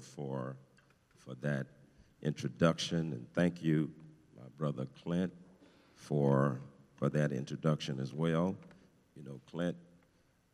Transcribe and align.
for 0.00 0.56
for 1.16 1.34
that 1.36 1.66
introduction. 2.22 3.12
And 3.12 3.26
thank 3.32 3.62
you 3.62 3.90
my 4.36 4.48
brother 4.56 4.86
clint 5.02 5.32
for 5.94 6.60
for 6.94 7.08
that 7.10 7.32
introduction 7.32 8.00
as 8.00 8.12
well. 8.12 8.56
You 9.16 9.24
know 9.24 9.40
clint 9.50 9.76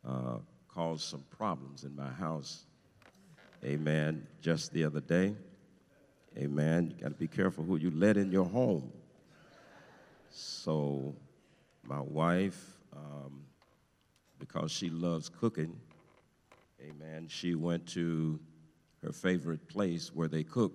uh, 0.07 0.39
caused 0.69 1.03
some 1.03 1.25
problems 1.37 1.85
in 1.85 1.95
my 1.95 2.11
house. 2.11 2.65
Amen. 3.65 4.27
Just 4.41 4.73
the 4.73 4.85
other 4.85 5.01
day. 5.01 5.35
Amen. 6.37 6.95
You 6.95 7.03
got 7.03 7.09
to 7.09 7.15
be 7.15 7.27
careful 7.27 7.65
who 7.65 7.77
you 7.77 7.91
let 7.91 8.17
in 8.17 8.31
your 8.31 8.45
home. 8.45 8.93
So 10.31 11.17
my 11.83 12.01
wife 12.01 12.79
um, 12.95 13.45
because 14.39 14.71
she 14.71 14.91
loves 14.91 15.29
cooking 15.29 15.75
amen 16.83 17.27
she 17.29 17.55
went 17.55 17.87
to 17.87 18.39
her 19.03 19.13
favorite 19.13 19.67
place 19.69 20.13
where 20.15 20.29
they 20.29 20.43
cook, 20.43 20.73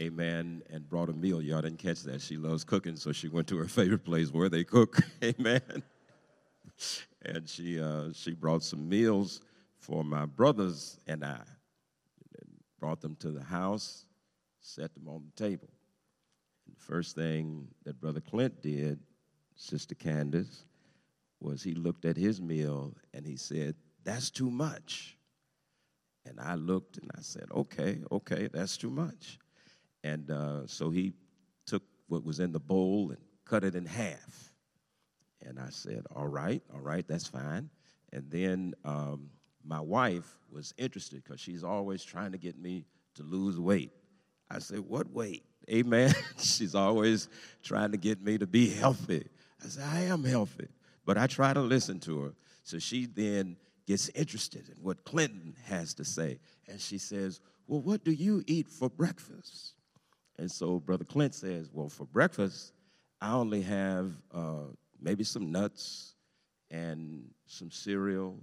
amen, 0.00 0.62
and 0.70 0.88
brought 0.88 1.08
a 1.08 1.12
meal. 1.12 1.42
Y'all 1.42 1.62
didn't 1.62 1.78
catch 1.78 2.02
that. 2.02 2.20
She 2.20 2.36
loves 2.36 2.64
cooking, 2.64 2.96
so 2.96 3.12
she 3.12 3.28
went 3.28 3.48
to 3.48 3.56
her 3.56 3.66
favorite 3.68 4.04
place 4.04 4.32
where 4.32 4.48
they 4.48 4.64
cook, 4.64 4.98
amen. 5.24 5.82
And 7.22 7.48
she, 7.48 7.80
uh, 7.80 8.12
she 8.12 8.32
brought 8.32 8.62
some 8.62 8.88
meals 8.88 9.40
for 9.78 10.04
my 10.04 10.24
brothers 10.26 10.98
and 11.06 11.24
I. 11.24 11.40
And 12.38 12.50
brought 12.78 13.00
them 13.00 13.16
to 13.16 13.30
the 13.30 13.42
house, 13.42 14.04
set 14.60 14.94
them 14.94 15.08
on 15.08 15.24
the 15.24 15.44
table. 15.44 15.68
And 16.66 16.76
the 16.76 16.80
first 16.80 17.16
thing 17.16 17.68
that 17.84 18.00
Brother 18.00 18.20
Clint 18.20 18.62
did, 18.62 19.00
Sister 19.56 19.94
Candace, 19.94 20.64
was 21.40 21.62
he 21.62 21.74
looked 21.74 22.04
at 22.04 22.16
his 22.16 22.40
meal 22.40 22.94
and 23.14 23.26
he 23.26 23.36
said, 23.36 23.74
That's 24.04 24.30
too 24.30 24.50
much. 24.50 25.17
And 26.28 26.38
I 26.40 26.54
looked 26.54 26.98
and 26.98 27.10
I 27.16 27.20
said, 27.22 27.46
okay, 27.54 28.00
okay, 28.12 28.48
that's 28.52 28.76
too 28.76 28.90
much. 28.90 29.38
And 30.04 30.30
uh, 30.30 30.66
so 30.66 30.90
he 30.90 31.14
took 31.66 31.82
what 32.08 32.24
was 32.24 32.38
in 32.38 32.52
the 32.52 32.60
bowl 32.60 33.10
and 33.10 33.18
cut 33.44 33.64
it 33.64 33.74
in 33.74 33.86
half. 33.86 34.52
And 35.44 35.58
I 35.58 35.70
said, 35.70 36.04
all 36.14 36.26
right, 36.26 36.62
all 36.72 36.80
right, 36.80 37.06
that's 37.08 37.26
fine. 37.26 37.70
And 38.12 38.30
then 38.30 38.74
um, 38.84 39.30
my 39.64 39.80
wife 39.80 40.38
was 40.50 40.74
interested 40.76 41.22
because 41.24 41.40
she's 41.40 41.64
always 41.64 42.04
trying 42.04 42.32
to 42.32 42.38
get 42.38 42.58
me 42.58 42.84
to 43.14 43.22
lose 43.22 43.58
weight. 43.58 43.92
I 44.50 44.58
said, 44.58 44.80
what 44.80 45.10
weight? 45.10 45.44
Amen. 45.70 46.14
she's 46.38 46.74
always 46.74 47.28
trying 47.62 47.92
to 47.92 47.98
get 47.98 48.22
me 48.22 48.38
to 48.38 48.46
be 48.46 48.68
healthy. 48.68 49.26
I 49.64 49.68
said, 49.68 49.84
I 49.84 50.00
am 50.02 50.24
healthy. 50.24 50.68
But 51.04 51.16
I 51.16 51.26
try 51.26 51.54
to 51.54 51.60
listen 51.60 52.00
to 52.00 52.20
her. 52.22 52.34
So 52.64 52.78
she 52.78 53.06
then 53.06 53.56
gets 53.88 54.10
interested 54.10 54.68
in 54.68 54.74
what 54.82 55.02
Clinton 55.04 55.56
has 55.64 55.94
to 55.94 56.04
say. 56.04 56.38
And 56.68 56.78
she 56.78 56.98
says, 56.98 57.40
Well, 57.66 57.80
what 57.80 58.04
do 58.04 58.12
you 58.12 58.44
eat 58.46 58.68
for 58.68 58.90
breakfast? 58.90 59.72
And 60.38 60.50
so 60.50 60.78
Brother 60.78 61.04
Clint 61.04 61.34
says, 61.34 61.70
Well, 61.72 61.88
for 61.88 62.04
breakfast, 62.04 62.74
I 63.20 63.32
only 63.32 63.62
have 63.62 64.12
uh, 64.32 64.66
maybe 65.00 65.24
some 65.24 65.50
nuts 65.50 66.14
and 66.70 67.24
some 67.46 67.70
cereal, 67.70 68.36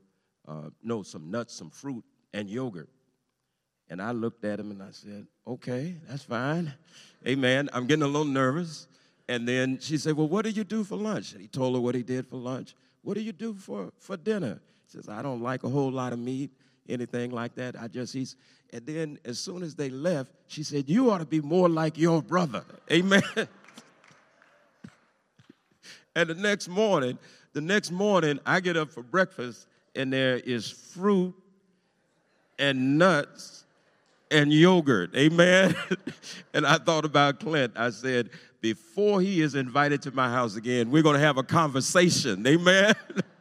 uh, 0.48 0.72
no, 0.84 1.04
some 1.04 1.30
nuts, 1.30 1.54
some 1.54 1.70
fruit, 1.70 2.04
and 2.34 2.50
yogurt. 2.50 2.90
And 3.88 4.02
I 4.02 4.12
looked 4.12 4.44
at 4.46 4.60
him 4.60 4.72
and 4.72 4.82
I 4.82 4.90
said, 4.92 5.28
Okay, 5.48 5.96
that's 6.10 6.23
fine. 6.23 6.73
Amen. 7.28 7.70
I'm 7.72 7.86
getting 7.86 8.04
a 8.04 8.08
little 8.08 8.26
nervous. 8.26 8.88
And 9.30 9.48
then 9.48 9.78
she 9.80 10.00
said, 10.00 10.18
Well, 10.18 10.28
what 10.28 10.44
do 10.44 10.50
you 10.50 10.64
do 10.64 10.84
for 10.84 10.96
lunch? 10.96 11.34
And 11.34 11.42
he 11.42 11.48
told 11.48 11.76
her 11.76 11.82
what 11.82 11.94
he 11.94 12.02
did 12.02 12.26
for 12.26 12.38
lunch. 12.38 12.73
What 13.04 13.14
do 13.14 13.22
you 13.22 13.32
do 13.32 13.54
for, 13.54 13.92
for 14.00 14.18
dinner? 14.18 14.60
Says, 14.96 15.10
I 15.10 15.22
don't 15.22 15.42
like 15.42 15.64
a 15.64 15.70
whole 15.70 15.92
lot 15.92 16.14
of 16.14 16.20
meat, 16.20 16.52
anything 16.88 17.32
like 17.32 17.56
that. 17.56 17.76
I 17.80 17.88
just, 17.88 18.14
he's, 18.14 18.36
and 18.74 18.86
then 18.86 19.20
as 19.26 19.40
soon 19.40 19.64
as 19.64 19.76
they 19.76 19.90
left, 19.90 20.32
she 20.48 20.64
said, 20.64 20.90
You 20.90 21.12
ought 21.12 21.20
to 21.20 21.26
be 21.26 21.42
more 21.42 21.70
like 21.70 21.98
your 21.98 22.22
brother. 22.22 22.64
Amen. 22.92 23.22
and 26.16 26.30
the 26.30 26.36
next 26.36 26.68
morning, 26.68 27.18
the 27.54 27.61
next 27.61 27.92
morning, 27.92 28.39
I 28.45 28.60
get 28.60 28.78
up 28.78 28.92
for 28.92 29.04
breakfast 29.04 29.67
and 29.95 30.11
there 30.11 30.38
is 30.38 30.70
fruit 30.70 31.34
and 32.60 32.98
nuts 32.98 33.66
and 34.32 34.52
yogurt. 34.52 35.16
Amen. 35.16 35.76
and 36.54 36.66
I 36.66 36.78
thought 36.78 37.05
about 37.05 37.39
Clint. 37.39 37.73
I 37.76 37.89
said, 37.92 38.30
before 38.61 39.22
he 39.22 39.42
is 39.42 39.55
invited 39.55 40.02
to 40.04 40.11
my 40.11 40.30
house 40.30 40.55
again, 40.55 40.89
we're 40.89 41.04
going 41.04 41.16
to 41.16 41.22
have 41.22 41.38
a 41.38 41.44
conversation. 41.44 42.45
Amen. 42.48 42.94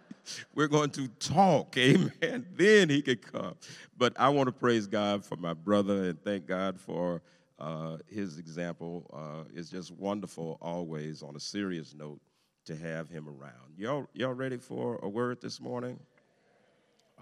We're 0.55 0.69
going 0.69 0.91
to 0.91 1.09
talk, 1.09 1.77
amen. 1.79 2.47
Then 2.57 2.89
he 2.89 3.03
could 3.03 3.23
come. 3.23 3.55
But 3.97 4.15
I 4.19 4.29
want 4.29 4.49
to 4.49 4.53
praise 4.53 4.87
God 4.87 5.25
for 5.25 5.37
my 5.37 5.55
brother 5.55 6.05
and 6.05 6.23
thank 6.23 6.47
God 6.47 6.81
for 6.81 7.23
uh, 7.59 7.99
his 8.09 8.39
example. 8.39 9.11
Uh, 9.13 9.49
it's 9.55 9.71
just 9.71 9.91
wonderful 9.93 10.59
always 10.61 11.23
on 11.23 11.37
a 11.37 11.41
serious 11.41 11.95
note 11.95 12.21
to 12.67 12.77
have 12.77 13.09
him 13.09 13.29
around. 13.29 13.77
Y'all, 13.77 14.09
y'all 14.15 14.33
ready 14.33 14.57
for 14.57 14.99
a 15.03 15.09
word 15.09 15.41
this 15.41 15.61
morning? 15.61 15.99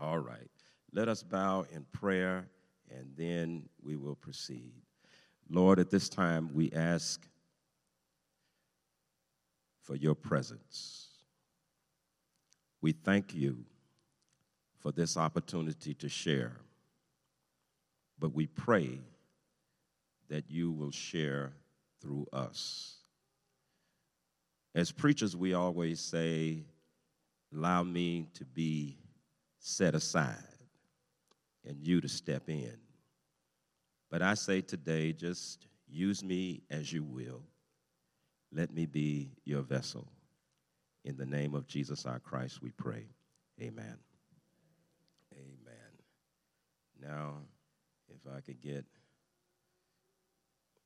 All 0.00 0.18
right. 0.18 0.50
Let 0.92 1.08
us 1.08 1.22
bow 1.22 1.66
in 1.72 1.84
prayer 1.92 2.48
and 2.90 3.12
then 3.16 3.68
we 3.82 3.96
will 3.96 4.14
proceed. 4.14 4.72
Lord, 5.50 5.78
at 5.78 5.90
this 5.90 6.08
time 6.08 6.50
we 6.54 6.70
ask 6.72 7.26
for 9.82 9.96
your 9.96 10.14
presence. 10.14 11.11
We 12.82 12.92
thank 12.92 13.34
you 13.34 13.64
for 14.80 14.92
this 14.92 15.16
opportunity 15.16 15.94
to 15.94 16.08
share, 16.08 16.56
but 18.18 18.34
we 18.34 18.46
pray 18.46 18.98
that 20.28 20.50
you 20.50 20.72
will 20.72 20.90
share 20.90 21.52
through 22.00 22.26
us. 22.32 22.96
As 24.74 24.90
preachers, 24.90 25.36
we 25.36 25.54
always 25.54 26.00
say, 26.00 26.64
Allow 27.54 27.82
me 27.82 28.28
to 28.34 28.44
be 28.46 28.96
set 29.58 29.94
aside 29.94 30.36
and 31.66 31.76
you 31.86 32.00
to 32.00 32.08
step 32.08 32.48
in. 32.48 32.76
But 34.10 34.22
I 34.22 34.34
say 34.34 34.62
today, 34.62 35.12
just 35.12 35.66
use 35.86 36.24
me 36.24 36.62
as 36.70 36.92
you 36.92 37.04
will. 37.04 37.42
Let 38.50 38.72
me 38.72 38.86
be 38.86 39.32
your 39.44 39.62
vessel. 39.62 40.06
In 41.04 41.16
the 41.16 41.26
name 41.26 41.54
of 41.54 41.66
Jesus 41.66 42.06
our 42.06 42.20
Christ, 42.20 42.62
we 42.62 42.70
pray. 42.70 43.06
Amen. 43.60 43.96
Amen. 45.34 45.92
Now, 47.00 47.38
if 48.08 48.20
I 48.32 48.40
could 48.40 48.60
get, 48.60 48.84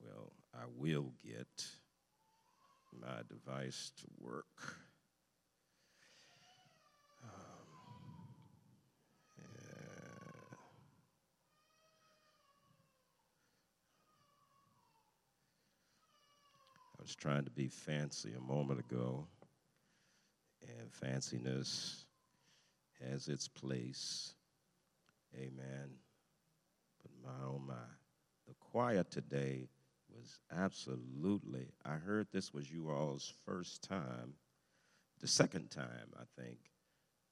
well, 0.03 0.32
I 0.55 0.65
will 0.78 1.12
get 1.22 1.66
my 2.99 3.21
device 3.28 3.93
to 3.99 4.06
work. 4.19 4.47
Um, 7.22 7.66
I 16.99 17.03
was 17.03 17.15
trying 17.15 17.44
to 17.44 17.50
be 17.50 17.69
fancy 17.69 18.32
a 18.34 18.41
moment 18.41 18.81
ago 18.81 19.26
and 20.87 21.13
fanciness 21.13 22.05
has 23.03 23.29
its 23.29 23.49
place. 23.49 24.35
Amen. 25.35 25.91
But 27.03 27.11
my 27.23 27.47
oh 27.47 27.61
my, 27.67 27.75
the 28.47 28.55
choir 28.61 29.05
today 29.05 29.69
was 30.09 30.41
absolutely, 30.57 31.67
I 31.85 31.95
heard 31.95 32.29
this 32.33 32.55
was 32.55 32.71
you 32.71 32.91
all's 32.91 33.33
first 33.45 33.83
time, 33.83 34.35
the 35.21 35.27
second 35.27 35.71
time, 35.71 36.13
I 36.17 36.41
think. 36.41 36.59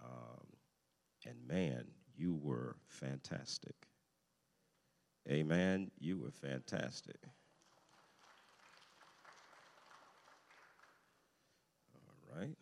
Um, 0.03 0.47
and 1.27 1.37
man, 1.47 1.85
you 2.17 2.35
were 2.35 2.77
fantastic. 2.89 3.75
Amen. 5.31 5.91
You 5.99 6.19
were 6.19 6.31
fantastic. 6.31 7.17
All 11.95 12.39
right. 12.39 12.57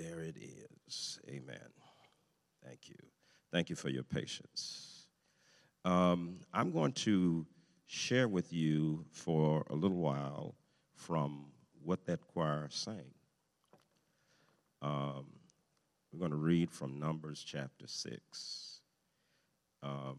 There 0.00 0.20
it 0.20 0.36
is. 0.38 1.18
Amen. 1.28 1.68
Thank 2.64 2.88
you. 2.88 2.96
Thank 3.52 3.68
you 3.68 3.76
for 3.76 3.90
your 3.90 4.02
patience. 4.02 5.08
Um, 5.84 6.38
I'm 6.54 6.70
going 6.70 6.92
to 6.92 7.46
share 7.86 8.28
with 8.28 8.52
you 8.52 9.04
for 9.10 9.66
a 9.68 9.74
little 9.74 9.98
while 9.98 10.54
from 10.94 11.46
what 11.82 12.06
that 12.06 12.20
choir 12.28 12.68
sang. 12.70 13.12
Um, 14.80 15.26
we're 16.12 16.20
going 16.20 16.30
to 16.30 16.36
read 16.36 16.70
from 16.70 16.98
Numbers 16.98 17.44
chapter 17.46 17.86
6. 17.86 18.80
Um, 19.82 20.18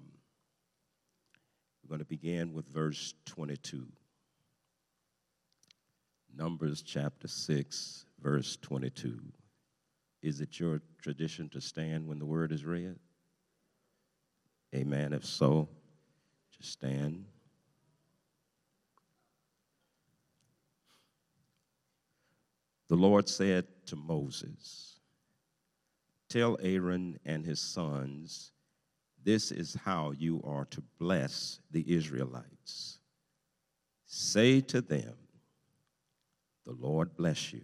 we're 1.83 1.89
going 1.89 1.99
to 1.99 2.05
begin 2.05 2.53
with 2.53 2.67
verse 2.67 3.15
22. 3.25 3.87
Numbers 6.35 6.83
chapter 6.83 7.27
6, 7.27 8.05
verse 8.21 8.57
22. 8.61 9.19
Is 10.21 10.39
it 10.39 10.59
your 10.59 10.81
tradition 11.01 11.49
to 11.49 11.61
stand 11.61 12.07
when 12.07 12.19
the 12.19 12.25
word 12.25 12.51
is 12.51 12.63
read? 12.63 12.97
Amen. 14.75 15.13
If 15.13 15.25
so, 15.25 15.67
just 16.57 16.71
stand. 16.71 17.25
The 22.87 22.95
Lord 22.95 23.27
said 23.27 23.65
to 23.87 23.95
Moses, 23.95 24.99
Tell 26.29 26.57
Aaron 26.61 27.19
and 27.25 27.45
his 27.45 27.59
sons, 27.59 28.51
this 29.23 29.51
is 29.51 29.75
how 29.85 30.11
you 30.11 30.41
are 30.43 30.65
to 30.65 30.81
bless 30.99 31.59
the 31.71 31.85
Israelites. 31.93 32.99
Say 34.05 34.61
to 34.61 34.81
them, 34.81 35.13
The 36.65 36.73
Lord 36.73 37.15
bless 37.15 37.53
you 37.53 37.63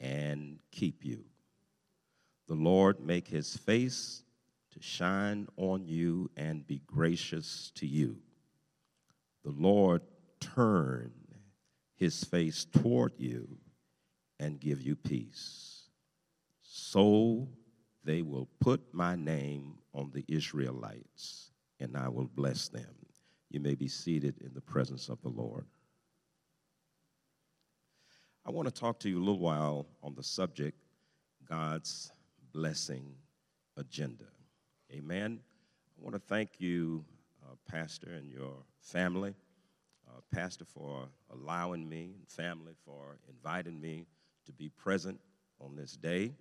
and 0.00 0.58
keep 0.70 1.04
you. 1.04 1.24
The 2.46 2.54
Lord 2.54 3.00
make 3.00 3.28
his 3.28 3.56
face 3.56 4.22
to 4.72 4.82
shine 4.82 5.48
on 5.56 5.86
you 5.86 6.30
and 6.36 6.66
be 6.66 6.82
gracious 6.86 7.72
to 7.76 7.86
you. 7.86 8.18
The 9.44 9.50
Lord 9.50 10.02
turn 10.40 11.12
his 11.96 12.24
face 12.24 12.64
toward 12.64 13.12
you 13.18 13.58
and 14.38 14.60
give 14.60 14.80
you 14.80 14.94
peace. 14.94 15.88
So 16.62 17.48
they 18.04 18.22
will 18.22 18.48
put 18.60 18.80
my 18.92 19.16
name 19.16 19.78
on 19.92 20.10
the 20.14 20.24
Israelites, 20.28 21.50
and 21.80 21.96
I 21.96 22.08
will 22.08 22.28
bless 22.28 22.68
them. 22.68 22.94
You 23.50 23.60
may 23.60 23.74
be 23.74 23.88
seated 23.88 24.36
in 24.40 24.54
the 24.54 24.60
presence 24.60 25.08
of 25.08 25.20
the 25.22 25.28
Lord. 25.28 25.66
I 28.48 28.50
want 28.50 28.66
to 28.66 28.72
talk 28.72 28.98
to 29.00 29.10
you 29.10 29.18
a 29.18 29.20
little 29.20 29.38
while 29.38 29.84
on 30.02 30.14
the 30.14 30.22
subject 30.22 30.78
God's 31.46 32.10
blessing 32.54 33.12
agenda. 33.76 34.24
Amen. 34.90 35.40
I 35.98 36.02
want 36.02 36.14
to 36.14 36.18
thank 36.18 36.58
you, 36.58 37.04
uh, 37.44 37.56
Pastor, 37.70 38.14
and 38.14 38.32
your 38.32 38.54
family. 38.80 39.34
Uh, 40.08 40.20
Pastor, 40.34 40.64
for 40.64 41.10
allowing 41.30 41.86
me, 41.86 42.14
and 42.16 42.26
family, 42.26 42.72
for 42.86 43.18
inviting 43.28 43.78
me 43.78 44.06
to 44.46 44.52
be 44.52 44.70
present 44.70 45.20
on 45.60 45.76
this 45.76 45.92
day. 45.92 46.32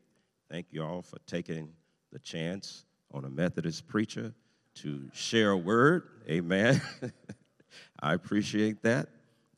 Thank 0.50 0.68
you 0.69 0.86
all 0.86 1.01
for 1.01 1.18
taking 1.27 1.74
the 2.13 2.19
chance 2.19 2.86
on 3.13 3.25
a 3.25 3.30
Methodist 3.30 3.86
preacher 3.86 4.33
to 4.75 5.10
share 5.12 5.50
a 5.50 5.57
word. 5.57 6.03
Amen. 6.30 6.81
I 8.00 8.13
appreciate 8.13 8.81
that. 8.83 9.10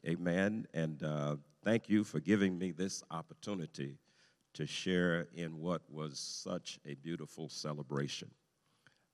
Amen. 0.07 0.65
And 0.73 1.03
uh, 1.03 1.35
thank 1.69 1.87
you 1.87 2.03
for 2.03 2.19
giving 2.19 2.57
me 2.57 2.71
this 2.71 3.03
opportunity 3.11 3.95
to 4.55 4.65
share 4.65 5.27
in 5.35 5.59
what 5.59 5.83
was 5.87 6.17
such 6.17 6.79
a 6.87 6.95
beautiful 6.95 7.47
celebration. 7.47 8.27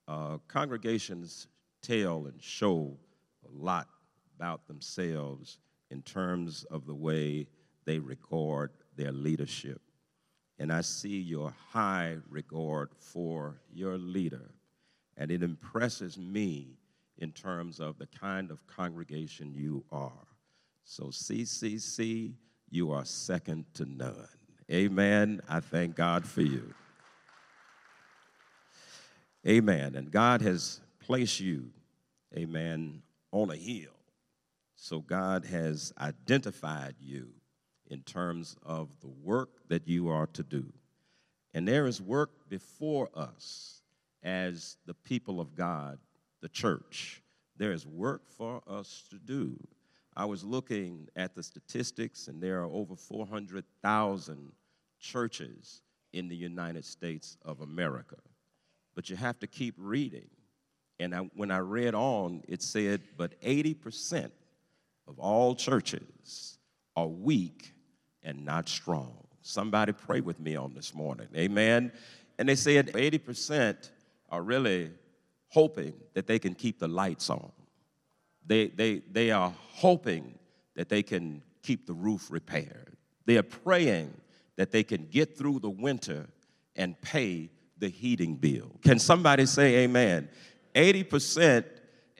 Uh, 0.07 0.37
congregations 0.47 1.47
tell 1.81 2.27
and 2.27 2.41
show 2.41 2.97
a 3.45 3.51
lot 3.61 3.89
about 4.37 4.65
themselves 4.67 5.57
in 5.91 6.01
terms 6.01 6.63
of 6.71 6.85
the 6.85 6.95
way 6.95 7.45
they 7.83 7.99
record 7.99 8.71
their 8.95 9.11
leadership. 9.11 9.81
And 10.57 10.71
I 10.71 10.79
see 10.79 11.19
your 11.19 11.53
high 11.73 12.15
regard 12.29 12.91
for 12.97 13.59
your 13.73 13.97
leader, 13.97 14.49
and 15.17 15.29
it 15.29 15.43
impresses 15.43 16.17
me 16.17 16.77
in 17.17 17.33
terms 17.33 17.81
of 17.81 17.97
the 17.97 18.07
kind 18.07 18.49
of 18.49 18.65
congregation 18.65 19.53
you 19.53 19.83
are. 19.91 20.25
So, 20.85 21.05
CCC, 21.05 22.33
you 22.69 22.91
are 22.91 23.03
second 23.03 23.65
to 23.73 23.85
none. 23.85 24.27
Amen. 24.71 25.41
I 25.49 25.59
thank 25.59 25.95
God 25.95 26.25
for 26.25 26.41
you. 26.41 26.73
Amen. 29.47 29.95
And 29.95 30.09
God 30.09 30.41
has 30.41 30.81
placed 30.99 31.39
you, 31.39 31.69
amen, 32.35 33.03
on 33.31 33.51
a 33.51 33.55
hill. 33.55 33.91
So 34.75 34.99
God 34.99 35.45
has 35.45 35.93
identified 35.99 36.95
you 36.99 37.29
in 37.87 38.01
terms 38.01 38.55
of 38.63 38.89
the 39.01 39.11
work 39.23 39.49
that 39.69 39.87
you 39.87 40.09
are 40.09 40.27
to 40.27 40.43
do. 40.43 40.65
And 41.53 41.67
there 41.67 41.85
is 41.85 42.01
work 42.01 42.49
before 42.49 43.09
us 43.15 43.81
as 44.23 44.77
the 44.85 44.93
people 44.93 45.39
of 45.39 45.55
God, 45.55 45.99
the 46.41 46.49
church. 46.49 47.21
There 47.57 47.71
is 47.71 47.85
work 47.85 48.29
for 48.29 48.61
us 48.67 49.03
to 49.11 49.17
do. 49.17 49.57
I 50.15 50.25
was 50.25 50.43
looking 50.43 51.09
at 51.15 51.35
the 51.35 51.43
statistics, 51.43 52.27
and 52.27 52.41
there 52.41 52.61
are 52.61 52.69
over 52.71 52.95
400,000 52.95 54.51
churches 54.99 55.81
in 56.13 56.29
the 56.29 56.35
United 56.35 56.85
States 56.85 57.37
of 57.43 57.61
America. 57.61 58.15
But 58.95 59.09
you 59.09 59.17
have 59.17 59.39
to 59.39 59.47
keep 59.47 59.75
reading. 59.77 60.29
And 60.99 61.13
I, 61.13 61.19
when 61.35 61.51
I 61.51 61.57
read 61.57 61.93
on, 61.93 62.43
it 62.47 62.61
said, 62.61 63.01
but 63.17 63.39
80% 63.41 64.31
of 65.07 65.19
all 65.19 65.53
churches 65.53 66.57
are 66.95 67.07
weak 67.07 67.73
and 68.23 68.45
not 68.45 68.69
strong. 68.69 69.17
Somebody 69.41 69.91
pray 69.91 70.21
with 70.21 70.39
me 70.39 70.55
on 70.55 70.73
this 70.73 70.93
morning. 70.93 71.27
Amen. 71.35 71.91
And 72.39 72.47
they 72.47 72.55
said 72.55 72.93
80% 72.93 73.89
are 74.29 74.41
really 74.41 74.91
hoping 75.49 75.93
that 76.13 76.25
they 76.25 76.39
can 76.39 76.55
keep 76.55 76.79
the 76.79 76.87
lights 76.87 77.29
on. 77.29 77.51
They, 78.47 78.67
they, 78.67 79.01
they 79.11 79.31
are 79.31 79.53
hoping 79.73 80.37
that 80.75 80.89
they 80.89 81.03
can 81.03 81.41
keep 81.63 81.87
the 81.87 81.93
roof 81.93 82.27
repaired. 82.29 82.95
They 83.25 83.37
are 83.37 83.43
praying 83.43 84.13
that 84.55 84.71
they 84.71 84.83
can 84.83 85.07
get 85.07 85.37
through 85.37 85.59
the 85.59 85.69
winter 85.69 86.27
and 86.75 86.99
pay 87.01 87.49
the 87.77 87.89
heating 87.89 88.35
bill. 88.35 88.71
Can 88.83 88.99
somebody 88.99 89.45
say 89.45 89.83
amen? 89.83 90.29
80%, 90.75 91.65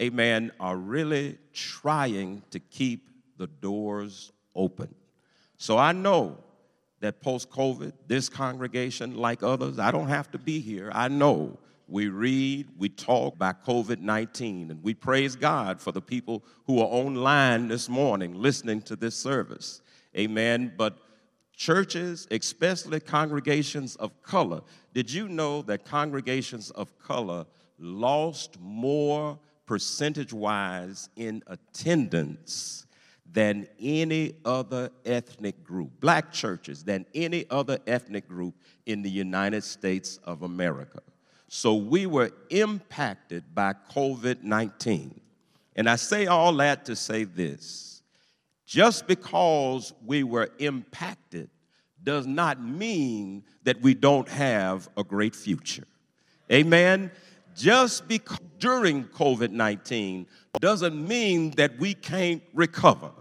amen, 0.02 0.52
are 0.60 0.78
really 0.78 1.38
trying 1.54 2.42
to 2.52 2.60
keep 2.60 3.10
the 3.38 3.48
doors 3.48 4.32
open. 4.56 4.94
So 5.58 5.78
I 5.78 5.92
know 5.92 6.38
that 7.02 7.22
post 7.22 7.50
COVID, 7.50 7.94
this 8.08 8.30
congregation, 8.30 9.16
like 9.16 9.44
others, 9.44 9.80
I 9.80 9.92
don't 9.92 10.08
have 10.08 10.32
to 10.32 10.38
be 10.38 10.60
here. 10.60 10.92
I 10.94 11.08
know 11.08 11.58
we 11.88 12.08
read, 12.08 12.68
we 12.78 12.90
talk 12.90 13.36
about 13.36 13.64
COVID 13.64 14.00
19, 14.00 14.72
and 14.72 14.84
we 14.84 14.94
praise 14.94 15.36
God 15.36 15.80
for 15.80 15.92
the 15.92 16.02
people 16.02 16.44
who 16.66 16.80
are 16.80 16.88
online 16.88 17.68
this 17.68 17.88
morning 17.90 18.34
listening 18.34 18.82
to 18.84 18.96
this 18.96 19.16
service. 19.16 19.82
Amen. 20.18 20.74
But 20.78 20.98
churches, 21.56 22.28
especially 22.32 23.00
congregations 23.00 23.96
of 23.98 24.22
color, 24.24 24.62
did 24.94 25.12
you 25.12 25.28
know 25.28 25.62
that 25.64 25.86
congregations 25.86 26.72
of 26.72 26.98
color 26.98 27.46
lost 27.78 28.60
more 28.60 29.38
percentage 29.66 30.34
wise 30.34 31.10
in 31.16 31.44
attendance 31.48 32.86
than 33.32 33.68
any 33.80 34.34
other 34.46 34.90
ethnic 35.06 35.64
group, 35.64 35.92
black 36.00 36.32
churches 36.32 36.84
than 36.84 37.06
any 37.14 37.46
other 37.50 37.80
ethnic 37.86 38.28
group 38.28 38.56
in 38.86 39.02
the 39.02 39.10
United 39.10 39.64
States 39.64 40.20
of 40.24 40.44
America. 40.44 41.02
So 41.48 41.76
we 41.76 42.06
were 42.06 42.32
impacted 42.50 43.44
by 43.54 43.74
COVID 43.92 44.44
19. 44.44 45.20
And 45.76 45.90
I 45.90 45.96
say 45.96 46.26
all 46.26 46.54
that 46.56 46.86
to 46.86 46.96
say 46.96 47.26
this 47.26 48.02
just 48.66 49.08
because 49.08 49.94
we 50.06 50.24
were 50.24 50.50
impacted 50.58 51.50
does 52.04 52.26
not 52.26 52.62
mean 52.62 53.44
that 53.64 53.82
we 53.82 53.94
don't 53.94 54.28
have 54.30 54.90
a 54.98 55.04
great 55.04 55.36
future. 55.36 55.86
Amen? 56.52 57.12
Just 57.56 58.08
because 58.08 58.40
during 58.60 59.06
COVID 59.06 59.52
19 59.52 60.28
doesn't 60.60 61.08
mean 61.08 61.52
that 61.52 61.78
we 61.80 61.94
can't 61.94 62.42
recover. 62.54 63.12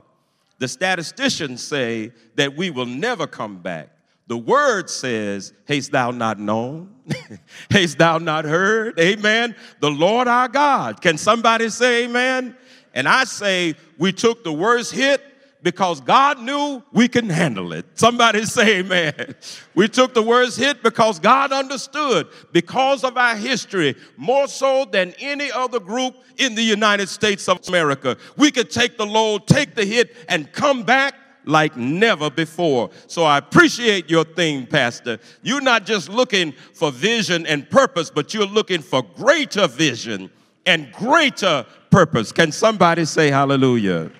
The 0.58 0.68
statisticians 0.68 1.62
say 1.62 2.12
that 2.36 2.56
we 2.56 2.70
will 2.70 2.86
never 2.86 3.26
come 3.26 3.58
back. 3.58 3.90
The 4.26 4.38
word 4.38 4.88
says, 4.88 5.52
Hast 5.68 5.92
thou 5.92 6.10
not 6.10 6.38
known? 6.38 6.94
Hast 7.70 7.98
thou 7.98 8.18
not 8.18 8.44
heard? 8.44 8.98
Amen. 8.98 9.54
The 9.80 9.90
Lord 9.90 10.28
our 10.28 10.48
God. 10.48 11.02
Can 11.02 11.18
somebody 11.18 11.68
say 11.68 12.04
amen? 12.04 12.56
And 12.94 13.08
I 13.08 13.24
say, 13.24 13.74
we 13.98 14.12
took 14.12 14.44
the 14.44 14.52
worst 14.52 14.92
hit 14.92 15.20
because 15.62 16.00
God 16.00 16.40
knew 16.40 16.82
we 16.92 17.08
can 17.08 17.28
handle 17.28 17.72
it. 17.72 17.86
Somebody 17.94 18.44
say 18.44 18.78
amen. 18.78 19.34
We 19.74 19.88
took 19.88 20.14
the 20.14 20.22
worst 20.22 20.58
hit 20.58 20.82
because 20.82 21.18
God 21.18 21.52
understood 21.52 22.28
because 22.52 23.02
of 23.02 23.16
our 23.16 23.34
history 23.34 23.96
more 24.16 24.46
so 24.46 24.84
than 24.84 25.14
any 25.18 25.50
other 25.50 25.80
group 25.80 26.14
in 26.36 26.54
the 26.54 26.62
United 26.62 27.08
States 27.08 27.48
of 27.48 27.66
America. 27.68 28.16
We 28.36 28.50
could 28.50 28.70
take 28.70 28.96
the 28.96 29.06
load, 29.06 29.46
take 29.46 29.74
the 29.74 29.84
hit, 29.84 30.14
and 30.28 30.52
come 30.52 30.82
back 30.82 31.14
like 31.44 31.76
never 31.76 32.30
before. 32.30 32.90
So 33.06 33.24
I 33.24 33.38
appreciate 33.38 34.10
your 34.10 34.24
theme, 34.24 34.66
Pastor. 34.66 35.18
You're 35.42 35.60
not 35.60 35.86
just 35.86 36.08
looking 36.08 36.52
for 36.72 36.90
vision 36.90 37.46
and 37.46 37.68
purpose, 37.68 38.10
but 38.10 38.34
you're 38.34 38.46
looking 38.46 38.82
for 38.82 39.02
greater 39.02 39.66
vision 39.66 40.30
and 40.66 40.90
greater 40.92 41.66
purpose. 41.90 42.32
Can 42.32 42.52
somebody 42.52 43.04
say 43.04 43.30
hallelujah? 43.30 44.10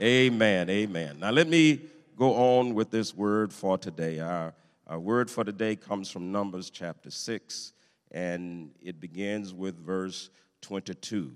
Amen. 0.00 0.70
Amen. 0.70 1.18
Now 1.20 1.30
let 1.30 1.46
me 1.48 1.80
go 2.16 2.34
on 2.34 2.74
with 2.74 2.90
this 2.90 3.14
word 3.14 3.52
for 3.52 3.78
today. 3.78 4.18
Our, 4.18 4.54
Our 4.86 4.98
word 4.98 5.30
for 5.30 5.44
today 5.44 5.76
comes 5.76 6.10
from 6.10 6.32
Numbers 6.32 6.68
chapter 6.70 7.10
6, 7.10 7.72
and 8.10 8.70
it 8.82 8.98
begins 9.00 9.54
with 9.54 9.78
verse 9.78 10.30
22. 10.62 11.30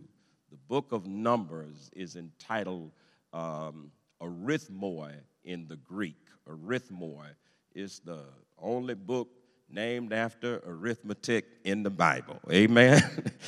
The 0.50 0.56
book 0.68 0.92
of 0.92 1.06
Numbers 1.06 1.90
is 1.94 2.16
entitled 2.16 2.90
um, 3.32 3.90
Arithmoi 4.22 5.12
in 5.44 5.66
the 5.68 5.76
Greek. 5.76 6.16
Arithmoi 6.48 7.28
is 7.74 8.00
the 8.04 8.20
only 8.58 8.94
book 8.94 9.28
named 9.70 10.12
after 10.12 10.62
arithmetic 10.66 11.46
in 11.64 11.82
the 11.82 11.90
Bible. 11.90 12.38
Amen. 12.50 13.02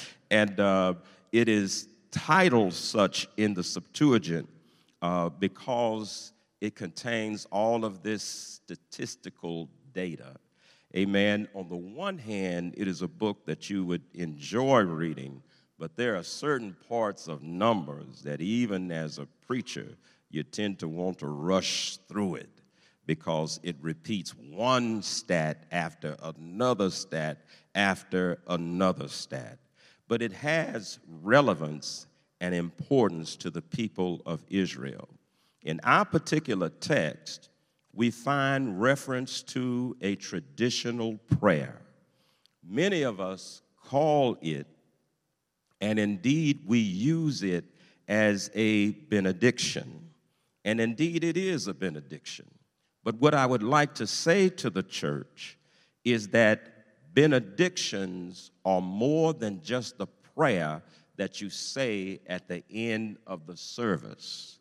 and 0.30 0.58
uh, 0.58 0.94
it 1.32 1.48
is 1.48 1.88
titled 2.10 2.72
such 2.72 3.28
in 3.36 3.54
the 3.54 3.62
Septuagint 3.62 4.48
uh, 5.02 5.28
because 5.28 6.32
it 6.60 6.74
contains 6.74 7.46
all 7.52 7.84
of 7.84 8.02
this 8.02 8.22
statistical 8.22 9.68
data. 9.92 10.36
Amen. 10.96 11.46
On 11.54 11.68
the 11.68 11.76
one 11.76 12.18
hand, 12.18 12.74
it 12.76 12.88
is 12.88 13.02
a 13.02 13.08
book 13.08 13.44
that 13.44 13.68
you 13.68 13.84
would 13.84 14.02
enjoy 14.14 14.82
reading, 14.82 15.42
but 15.78 15.94
there 15.96 16.16
are 16.16 16.22
certain 16.22 16.74
parts 16.88 17.28
of 17.28 17.42
numbers 17.42 18.22
that, 18.22 18.40
even 18.40 18.90
as 18.90 19.18
a 19.18 19.26
preacher, 19.46 19.88
you 20.30 20.42
tend 20.42 20.78
to 20.80 20.88
want 20.88 21.18
to 21.18 21.26
rush 21.26 21.98
through 22.08 22.36
it 22.36 22.50
because 23.06 23.60
it 23.62 23.76
repeats 23.80 24.30
one 24.30 25.00
stat 25.02 25.64
after 25.70 26.16
another 26.22 26.90
stat 26.90 27.44
after 27.74 28.38
another 28.48 29.08
stat. 29.08 29.58
But 30.08 30.22
it 30.22 30.32
has 30.32 30.98
relevance 31.22 32.06
and 32.40 32.54
importance 32.54 33.36
to 33.36 33.50
the 33.50 33.62
people 33.62 34.22
of 34.26 34.44
Israel. 34.48 35.08
In 35.62 35.80
our 35.84 36.04
particular 36.04 36.68
text, 36.68 37.48
we 37.92 38.10
find 38.10 38.80
reference 38.80 39.42
to 39.42 39.96
a 40.00 40.16
traditional 40.16 41.18
prayer. 41.40 41.80
Many 42.62 43.02
of 43.02 43.20
us 43.20 43.62
call 43.84 44.36
it, 44.42 44.66
and 45.80 45.98
indeed 45.98 46.60
we 46.66 46.78
use 46.78 47.42
it 47.42 47.64
as 48.08 48.50
a 48.54 48.90
benediction. 48.90 50.05
And 50.66 50.80
indeed 50.80 51.22
it 51.22 51.36
is 51.36 51.68
a 51.68 51.74
benediction. 51.74 52.50
But 53.04 53.20
what 53.20 53.34
I 53.34 53.46
would 53.46 53.62
like 53.62 53.94
to 53.94 54.06
say 54.06 54.48
to 54.48 54.68
the 54.68 54.82
church 54.82 55.56
is 56.04 56.28
that 56.30 56.72
benedictions 57.14 58.50
are 58.64 58.80
more 58.80 59.32
than 59.32 59.62
just 59.62 59.96
the 59.96 60.08
prayer 60.34 60.82
that 61.16 61.40
you 61.40 61.50
say 61.50 62.20
at 62.26 62.48
the 62.48 62.64
end 62.68 63.18
of 63.28 63.46
the 63.46 63.56
service. 63.56 64.58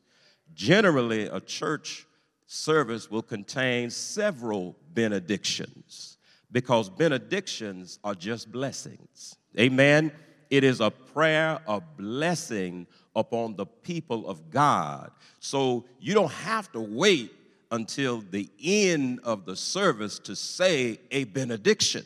Generally, 0.53 1.23
a 1.23 1.39
church 1.39 2.05
service 2.45 3.09
will 3.09 3.23
contain 3.23 3.89
several 3.89 4.75
benedictions 4.93 6.19
because 6.51 6.87
benedictions 6.87 7.97
are 8.03 8.13
just 8.13 8.51
blessings. 8.51 9.37
Amen. 9.59 10.11
It 10.51 10.63
is 10.63 10.81
a 10.81 10.91
prayer 10.91 11.59
of 11.65 11.97
blessing 11.97 12.85
upon 13.15 13.55
the 13.55 13.65
people 13.65 14.27
of 14.27 14.49
God. 14.51 15.11
So 15.39 15.85
you 15.99 16.13
don't 16.13 16.31
have 16.31 16.71
to 16.73 16.79
wait 16.79 17.31
until 17.71 18.21
the 18.29 18.49
end 18.63 19.19
of 19.23 19.45
the 19.45 19.55
service 19.55 20.19
to 20.19 20.35
say 20.35 20.99
a 21.11 21.23
benediction. 21.25 22.05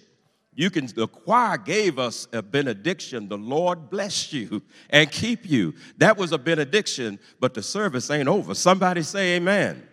You 0.56 0.70
can, 0.70 0.88
the 0.88 1.08
choir 1.08 1.58
gave 1.58 2.00
us 2.00 2.28
a 2.34 2.42
benediction. 2.42 3.30
The 3.30 3.38
Lord 3.38 3.90
bless 3.90 4.34
you 4.34 4.62
and 4.90 5.10
keep 5.10 5.50
you. 5.50 5.74
That 5.98 6.18
was 6.18 6.34
a 6.34 6.38
benediction, 6.38 7.20
but 7.40 7.54
the 7.54 7.64
service 7.64 8.10
ain't 8.12 8.28
over. 8.28 8.54
Somebody 8.54 9.04
say 9.04 9.38
amen. 9.38 9.88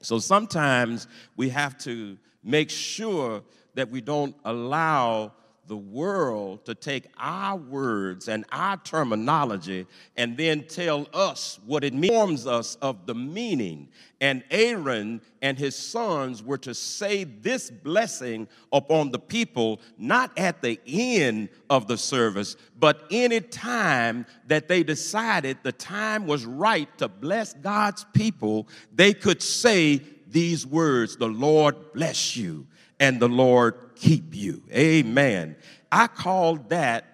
So 0.00 0.18
sometimes 0.18 1.08
we 1.36 1.48
have 1.48 1.76
to 1.78 2.16
make 2.42 2.70
sure 2.70 3.42
that 3.74 3.90
we 3.90 4.00
don't 4.00 4.36
allow 4.44 5.32
the 5.66 5.76
world 5.76 6.64
to 6.66 6.74
take 6.74 7.06
our 7.18 7.56
words 7.56 8.28
and 8.28 8.44
our 8.52 8.76
terminology 8.78 9.86
and 10.16 10.36
then 10.36 10.64
tell 10.66 11.06
us 11.12 11.58
what 11.66 11.84
it 11.84 11.92
means, 11.94 12.14
informs 12.14 12.46
us 12.46 12.76
of 12.76 13.06
the 13.06 13.14
meaning. 13.14 13.88
And 14.20 14.44
Aaron 14.50 15.20
and 15.42 15.58
his 15.58 15.74
sons 15.76 16.42
were 16.42 16.58
to 16.58 16.74
say 16.74 17.24
this 17.24 17.70
blessing 17.70 18.48
upon 18.72 19.10
the 19.10 19.18
people, 19.18 19.80
not 19.98 20.36
at 20.38 20.62
the 20.62 20.80
end 20.86 21.48
of 21.68 21.86
the 21.86 21.98
service, 21.98 22.56
but 22.78 23.04
any 23.10 23.40
time 23.40 24.26
that 24.46 24.68
they 24.68 24.82
decided 24.82 25.58
the 25.62 25.72
time 25.72 26.26
was 26.26 26.44
right 26.44 26.88
to 26.98 27.08
bless 27.08 27.52
God's 27.54 28.04
people, 28.14 28.68
they 28.94 29.12
could 29.12 29.42
say 29.42 30.00
these 30.28 30.66
words 30.66 31.16
The 31.16 31.28
Lord 31.28 31.92
bless 31.92 32.36
you 32.36 32.66
and 33.04 33.20
the 33.20 33.28
Lord 33.28 33.74
keep 33.96 34.34
you. 34.34 34.62
Amen. 34.72 35.56
I 35.92 36.06
call 36.06 36.56
that 36.68 37.04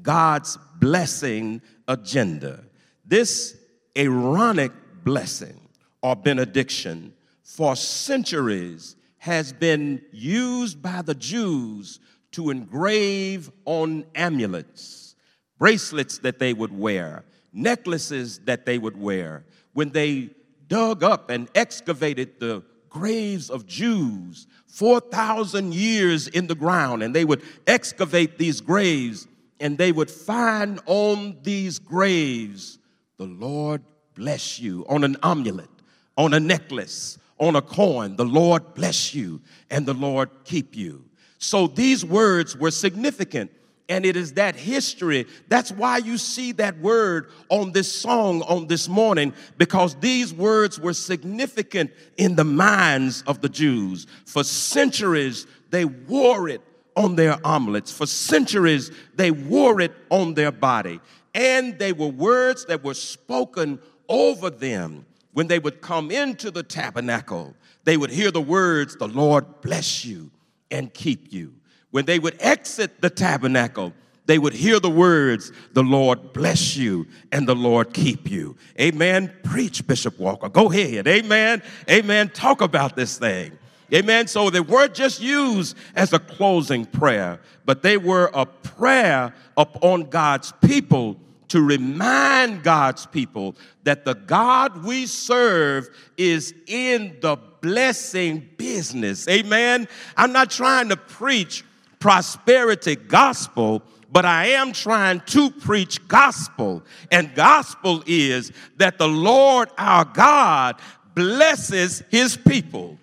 God's 0.00 0.56
blessing 0.78 1.60
agenda. 1.88 2.62
This 3.04 3.56
Aaronic 3.96 4.70
blessing 5.02 5.60
or 6.02 6.14
benediction 6.14 7.12
for 7.42 7.74
centuries 7.74 8.94
has 9.18 9.52
been 9.52 10.00
used 10.12 10.80
by 10.80 11.02
the 11.02 11.16
Jews 11.16 11.98
to 12.30 12.50
engrave 12.50 13.50
on 13.64 14.04
amulets, 14.14 15.16
bracelets 15.58 16.18
that 16.18 16.38
they 16.38 16.54
would 16.54 16.72
wear, 16.78 17.24
necklaces 17.52 18.38
that 18.44 18.66
they 18.66 18.78
would 18.78 18.96
wear. 18.96 19.44
When 19.72 19.90
they 19.90 20.30
dug 20.68 21.02
up 21.02 21.28
and 21.28 21.48
excavated 21.56 22.38
the 22.38 22.62
graves 22.90 23.48
of 23.48 23.66
Jews 23.66 24.46
4,000 24.66 25.74
years 25.74 26.28
in 26.28 26.46
the 26.46 26.54
ground, 26.54 27.02
and 27.02 27.14
they 27.14 27.24
would 27.24 27.42
excavate 27.66 28.38
these 28.38 28.60
graves, 28.60 29.26
and 29.58 29.76
they 29.76 29.92
would 29.92 30.10
find 30.10 30.80
on 30.86 31.36
these 31.42 31.78
graves, 31.78 32.78
the 33.16 33.26
Lord 33.26 33.82
bless 34.14 34.60
you, 34.60 34.86
on 34.88 35.04
an 35.04 35.16
amulet, 35.22 35.68
on 36.16 36.34
a 36.34 36.40
necklace, 36.40 37.18
on 37.38 37.56
a 37.56 37.62
coin, 37.62 38.16
the 38.16 38.24
Lord 38.24 38.74
bless 38.74 39.14
you, 39.14 39.40
and 39.70 39.86
the 39.86 39.94
Lord 39.94 40.30
keep 40.44 40.76
you. 40.76 41.04
So 41.38 41.66
these 41.66 42.04
words 42.04 42.56
were 42.56 42.70
significant 42.70 43.50
and 43.90 44.06
it 44.06 44.16
is 44.16 44.34
that 44.34 44.54
history. 44.54 45.26
That's 45.48 45.72
why 45.72 45.98
you 45.98 46.16
see 46.16 46.52
that 46.52 46.78
word 46.78 47.28
on 47.48 47.72
this 47.72 47.92
song 47.92 48.42
on 48.42 48.68
this 48.68 48.88
morning, 48.88 49.34
because 49.58 49.96
these 49.96 50.32
words 50.32 50.78
were 50.78 50.94
significant 50.94 51.90
in 52.16 52.36
the 52.36 52.44
minds 52.44 53.22
of 53.26 53.40
the 53.40 53.48
Jews. 53.48 54.06
For 54.24 54.44
centuries, 54.44 55.46
they 55.70 55.84
wore 55.84 56.48
it 56.48 56.62
on 56.96 57.16
their 57.16 57.36
amulets. 57.44 57.90
For 57.90 58.06
centuries, 58.06 58.92
they 59.16 59.32
wore 59.32 59.80
it 59.80 59.92
on 60.08 60.34
their 60.34 60.52
body. 60.52 61.00
And 61.34 61.76
they 61.76 61.92
were 61.92 62.08
words 62.08 62.66
that 62.66 62.84
were 62.84 62.94
spoken 62.94 63.80
over 64.08 64.50
them 64.50 65.04
when 65.32 65.48
they 65.48 65.58
would 65.58 65.80
come 65.80 66.12
into 66.12 66.52
the 66.52 66.62
tabernacle. 66.62 67.56
They 67.82 67.96
would 67.96 68.10
hear 68.10 68.30
the 68.30 68.40
words, 68.40 68.96
The 68.96 69.08
Lord 69.08 69.62
bless 69.62 70.04
you 70.04 70.30
and 70.70 70.94
keep 70.94 71.32
you 71.32 71.54
when 71.90 72.04
they 72.04 72.18
would 72.18 72.36
exit 72.40 73.00
the 73.00 73.10
tabernacle, 73.10 73.92
they 74.26 74.38
would 74.38 74.52
hear 74.52 74.78
the 74.78 74.90
words, 74.90 75.50
The 75.72 75.82
Lord 75.82 76.32
bless 76.32 76.76
you 76.76 77.06
and 77.32 77.48
the 77.48 77.56
Lord 77.56 77.92
keep 77.92 78.30
you. 78.30 78.56
Amen. 78.80 79.32
Preach, 79.42 79.84
Bishop 79.86 80.18
Walker. 80.18 80.48
Go 80.48 80.70
ahead. 80.70 81.08
Amen. 81.08 81.62
Amen. 81.90 82.28
Talk 82.28 82.60
about 82.60 82.94
this 82.94 83.18
thing. 83.18 83.58
Amen. 83.92 84.28
So 84.28 84.50
they 84.50 84.60
weren't 84.60 84.94
just 84.94 85.20
used 85.20 85.76
as 85.96 86.12
a 86.12 86.20
closing 86.20 86.86
prayer, 86.86 87.40
but 87.64 87.82
they 87.82 87.96
were 87.96 88.30
a 88.32 88.46
prayer 88.46 89.34
upon 89.56 90.04
God's 90.04 90.52
people 90.64 91.16
to 91.48 91.60
remind 91.60 92.62
God's 92.62 93.06
people 93.06 93.56
that 93.82 94.04
the 94.04 94.14
God 94.14 94.84
we 94.84 95.06
serve 95.06 95.88
is 96.16 96.54
in 96.68 97.16
the 97.20 97.36
blessing 97.60 98.48
business. 98.56 99.26
Amen. 99.26 99.88
I'm 100.16 100.32
not 100.32 100.50
trying 100.50 100.90
to 100.90 100.96
preach 100.96 101.64
prosperity 102.00 102.96
gospel, 102.96 103.82
but 104.10 104.24
I 104.24 104.46
am 104.46 104.72
trying 104.72 105.20
to 105.26 105.50
preach 105.50 106.06
gospel. 106.08 106.82
And 107.12 107.32
gospel 107.34 108.02
is 108.06 108.50
that 108.78 108.98
the 108.98 109.06
Lord 109.06 109.68
our 109.78 110.04
God 110.04 110.80
blesses 111.14 112.02
his 112.08 112.36
people. 112.36 112.98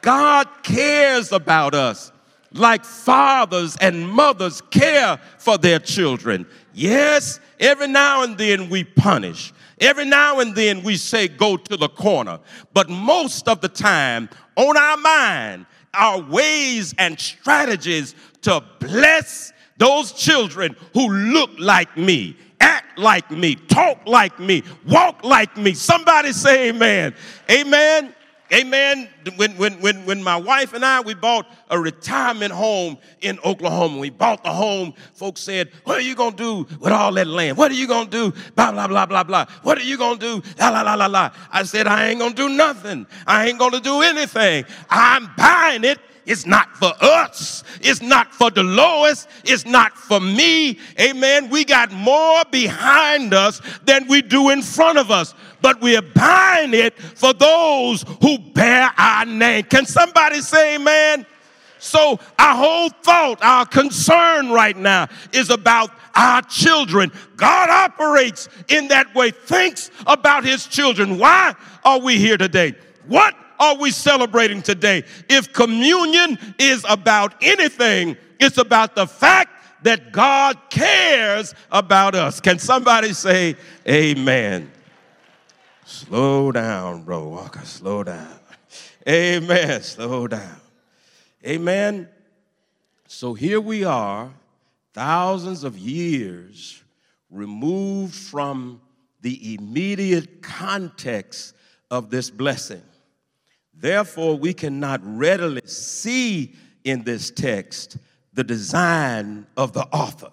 God 0.00 0.48
cares 0.62 1.32
about 1.32 1.74
us 1.74 2.12
like 2.52 2.84
fathers 2.84 3.76
and 3.78 4.08
mothers 4.08 4.62
care 4.70 5.20
for 5.38 5.58
their 5.58 5.78
children. 5.78 6.46
Yes, 6.72 7.40
every 7.60 7.88
now 7.88 8.22
and 8.22 8.38
then 8.38 8.70
we 8.70 8.84
punish. 8.84 9.52
Every 9.80 10.06
now 10.06 10.40
and 10.40 10.54
then 10.54 10.82
we 10.82 10.96
say, 10.96 11.28
go 11.28 11.56
to 11.56 11.76
the 11.76 11.88
corner. 11.88 12.40
But 12.72 12.88
most 12.88 13.48
of 13.48 13.60
the 13.60 13.68
time, 13.68 14.28
on 14.56 14.76
our 14.76 14.96
mind, 14.96 15.66
our 15.94 16.20
ways 16.20 16.94
and 16.98 17.18
strategies 17.18 18.14
to 18.42 18.62
bless 18.80 19.52
those 19.76 20.12
children 20.12 20.76
who 20.92 21.08
look 21.08 21.50
like 21.58 21.96
me, 21.96 22.36
act 22.60 22.98
like 22.98 23.30
me, 23.30 23.54
talk 23.54 23.98
like 24.06 24.38
me, 24.38 24.62
walk 24.86 25.24
like 25.24 25.56
me. 25.56 25.74
Somebody 25.74 26.32
say 26.32 26.70
amen. 26.70 27.14
Amen. 27.50 28.14
Amen. 28.50 29.10
When, 29.36 29.52
when, 29.58 29.74
when, 29.80 30.06
when 30.06 30.22
my 30.22 30.36
wife 30.36 30.72
and 30.72 30.82
I, 30.82 31.02
we 31.02 31.12
bought 31.12 31.46
a 31.68 31.78
retirement 31.78 32.50
home 32.50 32.96
in 33.20 33.38
Oklahoma. 33.44 33.98
We 33.98 34.08
bought 34.08 34.42
the 34.42 34.52
home. 34.52 34.94
Folks 35.12 35.42
said, 35.42 35.70
what 35.84 35.98
are 35.98 36.02
you 36.02 36.14
going 36.14 36.34
to 36.34 36.64
do 36.64 36.76
with 36.80 36.92
all 36.92 37.12
that 37.12 37.26
land? 37.26 37.58
What 37.58 37.70
are 37.70 37.74
you 37.74 37.86
going 37.86 38.08
to 38.08 38.10
do? 38.30 38.38
Blah, 38.56 38.72
blah, 38.72 38.86
blah, 38.86 39.04
blah, 39.04 39.22
blah. 39.22 39.44
What 39.62 39.76
are 39.76 39.82
you 39.82 39.98
going 39.98 40.18
to 40.18 40.40
do? 40.40 40.48
La, 40.58 40.70
la, 40.70 40.80
la, 40.80 40.94
la, 40.94 41.06
la. 41.06 41.30
I 41.50 41.62
said, 41.64 41.86
I 41.86 42.08
ain't 42.08 42.20
going 42.20 42.34
to 42.34 42.36
do 42.36 42.48
nothing. 42.48 43.06
I 43.26 43.48
ain't 43.48 43.58
going 43.58 43.72
to 43.72 43.80
do 43.80 44.00
anything. 44.00 44.64
I'm 44.88 45.28
buying 45.36 45.84
it 45.84 45.98
it's 46.28 46.44
not 46.44 46.76
for 46.76 46.92
us. 47.00 47.64
It's 47.80 48.02
not 48.02 48.34
for 48.34 48.50
Dolores. 48.50 49.26
It's 49.44 49.64
not 49.64 49.96
for 49.96 50.20
me. 50.20 50.78
Amen. 51.00 51.48
We 51.48 51.64
got 51.64 51.90
more 51.90 52.42
behind 52.50 53.32
us 53.32 53.62
than 53.86 54.06
we 54.08 54.20
do 54.20 54.50
in 54.50 54.60
front 54.60 54.98
of 54.98 55.10
us, 55.10 55.34
but 55.62 55.80
we're 55.80 56.02
buying 56.02 56.74
it 56.74 56.98
for 56.98 57.32
those 57.32 58.04
who 58.20 58.38
bear 58.38 58.92
our 58.98 59.24
name. 59.24 59.64
Can 59.64 59.86
somebody 59.86 60.42
say 60.42 60.74
amen? 60.74 61.24
So, 61.78 62.20
our 62.38 62.56
whole 62.56 62.90
thought, 62.90 63.42
our 63.42 63.64
concern 63.64 64.50
right 64.50 64.76
now 64.76 65.08
is 65.32 65.48
about 65.48 65.90
our 66.14 66.42
children. 66.42 67.10
God 67.36 67.70
operates 67.70 68.50
in 68.68 68.88
that 68.88 69.14
way, 69.14 69.30
thinks 69.30 69.90
about 70.06 70.44
his 70.44 70.66
children. 70.66 71.16
Why 71.16 71.54
are 71.84 72.00
we 72.00 72.18
here 72.18 72.36
today? 72.36 72.74
What 73.06 73.34
are 73.58 73.76
we 73.76 73.90
celebrating 73.90 74.62
today? 74.62 75.04
If 75.28 75.52
communion 75.52 76.38
is 76.58 76.84
about 76.88 77.34
anything, 77.42 78.16
it's 78.38 78.58
about 78.58 78.94
the 78.94 79.06
fact 79.06 79.50
that 79.82 80.12
God 80.12 80.58
cares 80.70 81.54
about 81.70 82.14
us. 82.14 82.40
Can 82.40 82.58
somebody 82.58 83.12
say 83.12 83.56
amen? 83.86 84.70
Slow 85.84 86.52
down, 86.52 87.04
bro 87.04 87.28
Walker, 87.28 87.64
slow 87.64 88.04
down. 88.04 88.38
Amen, 89.08 89.82
slow 89.82 90.26
down. 90.26 90.60
Amen. 91.46 92.08
So 93.06 93.32
here 93.32 93.60
we 93.60 93.84
are, 93.84 94.30
thousands 94.92 95.64
of 95.64 95.78
years 95.78 96.82
removed 97.30 98.14
from 98.14 98.80
the 99.20 99.54
immediate 99.54 100.42
context 100.42 101.54
of 101.90 102.10
this 102.10 102.30
blessing. 102.30 102.82
Therefore, 103.80 104.36
we 104.36 104.52
cannot 104.52 105.00
readily 105.04 105.62
see 105.64 106.54
in 106.84 107.04
this 107.04 107.30
text 107.30 107.98
the 108.32 108.44
design 108.44 109.46
of 109.56 109.72
the 109.72 109.84
author. 109.92 110.30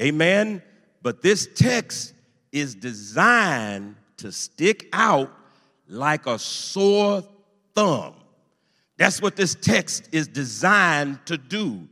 Amen? 0.00 0.62
But 1.02 1.22
this 1.22 1.48
text 1.54 2.14
is 2.50 2.74
designed 2.74 3.96
to 4.18 4.32
stick 4.32 4.88
out 4.92 5.30
like 5.88 6.26
a 6.26 6.38
sore 6.38 7.24
thumb. 7.74 8.14
That's 8.96 9.20
what 9.20 9.36
this 9.36 9.54
text 9.54 10.08
is 10.12 10.28
designed 10.28 11.24
to 11.26 11.36
do. 11.36 11.88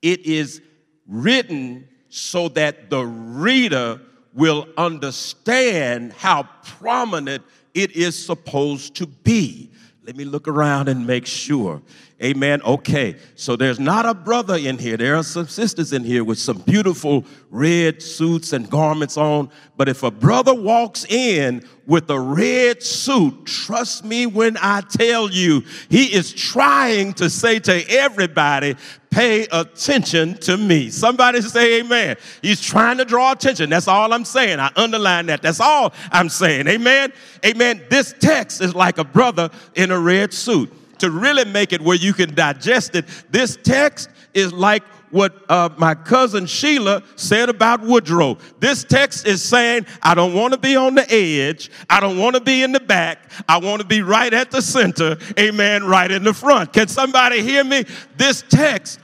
It 0.00 0.26
is 0.26 0.60
written 1.06 1.88
so 2.08 2.48
that 2.50 2.90
the 2.90 3.04
reader 3.04 4.00
will 4.34 4.66
understand 4.76 6.12
how 6.12 6.44
prominent 6.64 7.42
it 7.74 7.92
is 7.92 8.24
supposed 8.24 8.94
to 8.96 9.06
be. 9.06 9.71
Let 10.04 10.16
me 10.16 10.24
look 10.24 10.48
around 10.48 10.88
and 10.88 11.06
make 11.06 11.26
sure. 11.26 11.80
Amen. 12.20 12.60
Okay, 12.62 13.14
so 13.36 13.54
there's 13.54 13.78
not 13.78 14.04
a 14.04 14.14
brother 14.14 14.56
in 14.56 14.76
here. 14.76 14.96
There 14.96 15.14
are 15.14 15.22
some 15.22 15.46
sisters 15.46 15.92
in 15.92 16.02
here 16.02 16.24
with 16.24 16.40
some 16.40 16.58
beautiful 16.58 17.24
red 17.50 18.02
suits 18.02 18.52
and 18.52 18.68
garments 18.68 19.16
on. 19.16 19.48
But 19.76 19.88
if 19.88 20.02
a 20.02 20.10
brother 20.10 20.54
walks 20.54 21.04
in 21.04 21.64
with 21.86 22.10
a 22.10 22.18
red 22.18 22.82
suit, 22.82 23.46
trust 23.46 24.04
me 24.04 24.26
when 24.26 24.56
I 24.56 24.80
tell 24.80 25.30
you, 25.30 25.62
he 25.88 26.12
is 26.12 26.32
trying 26.32 27.12
to 27.14 27.30
say 27.30 27.60
to 27.60 27.88
everybody, 27.88 28.74
pay 29.12 29.46
attention 29.52 30.34
to 30.38 30.56
me. 30.56 30.90
Somebody 30.90 31.42
say 31.42 31.80
amen. 31.80 32.16
He's 32.40 32.60
trying 32.60 32.98
to 32.98 33.04
draw 33.04 33.32
attention. 33.32 33.70
That's 33.70 33.86
all 33.86 34.12
I'm 34.12 34.24
saying. 34.24 34.58
I 34.58 34.72
underline 34.74 35.26
that. 35.26 35.42
That's 35.42 35.60
all 35.60 35.92
I'm 36.10 36.28
saying. 36.28 36.66
Amen. 36.66 37.12
Amen. 37.44 37.82
This 37.90 38.14
text 38.18 38.60
is 38.60 38.74
like 38.74 38.98
a 38.98 39.04
brother 39.04 39.50
in 39.76 39.90
a 39.90 40.00
red 40.00 40.32
suit. 40.32 40.72
To 41.00 41.10
really 41.10 41.44
make 41.44 41.72
it 41.72 41.80
where 41.80 41.96
you 41.96 42.12
can 42.12 42.34
digest 42.34 42.94
it, 42.94 43.04
this 43.30 43.58
text 43.62 44.08
is 44.34 44.52
like 44.52 44.82
what 45.12 45.34
uh, 45.48 45.68
my 45.76 45.94
cousin 45.94 46.46
Sheila 46.46 47.02
said 47.16 47.48
about 47.48 47.82
Woodrow. 47.82 48.38
This 48.58 48.82
text 48.82 49.26
is 49.26 49.42
saying, 49.42 49.86
I 50.02 50.14
don't 50.14 50.34
want 50.34 50.54
to 50.54 50.58
be 50.58 50.74
on 50.74 50.94
the 50.94 51.06
edge. 51.12 51.70
I 51.88 52.00
don't 52.00 52.18
want 52.18 52.34
to 52.34 52.40
be 52.40 52.62
in 52.62 52.72
the 52.72 52.80
back. 52.80 53.30
I 53.46 53.58
want 53.58 53.82
to 53.82 53.86
be 53.86 54.02
right 54.02 54.32
at 54.32 54.50
the 54.50 54.62
center. 54.62 55.18
Amen. 55.38 55.84
Right 55.84 56.10
in 56.10 56.24
the 56.24 56.32
front. 56.32 56.72
Can 56.72 56.88
somebody 56.88 57.42
hear 57.42 57.62
me? 57.62 57.84
This 58.16 58.42
text, 58.48 59.00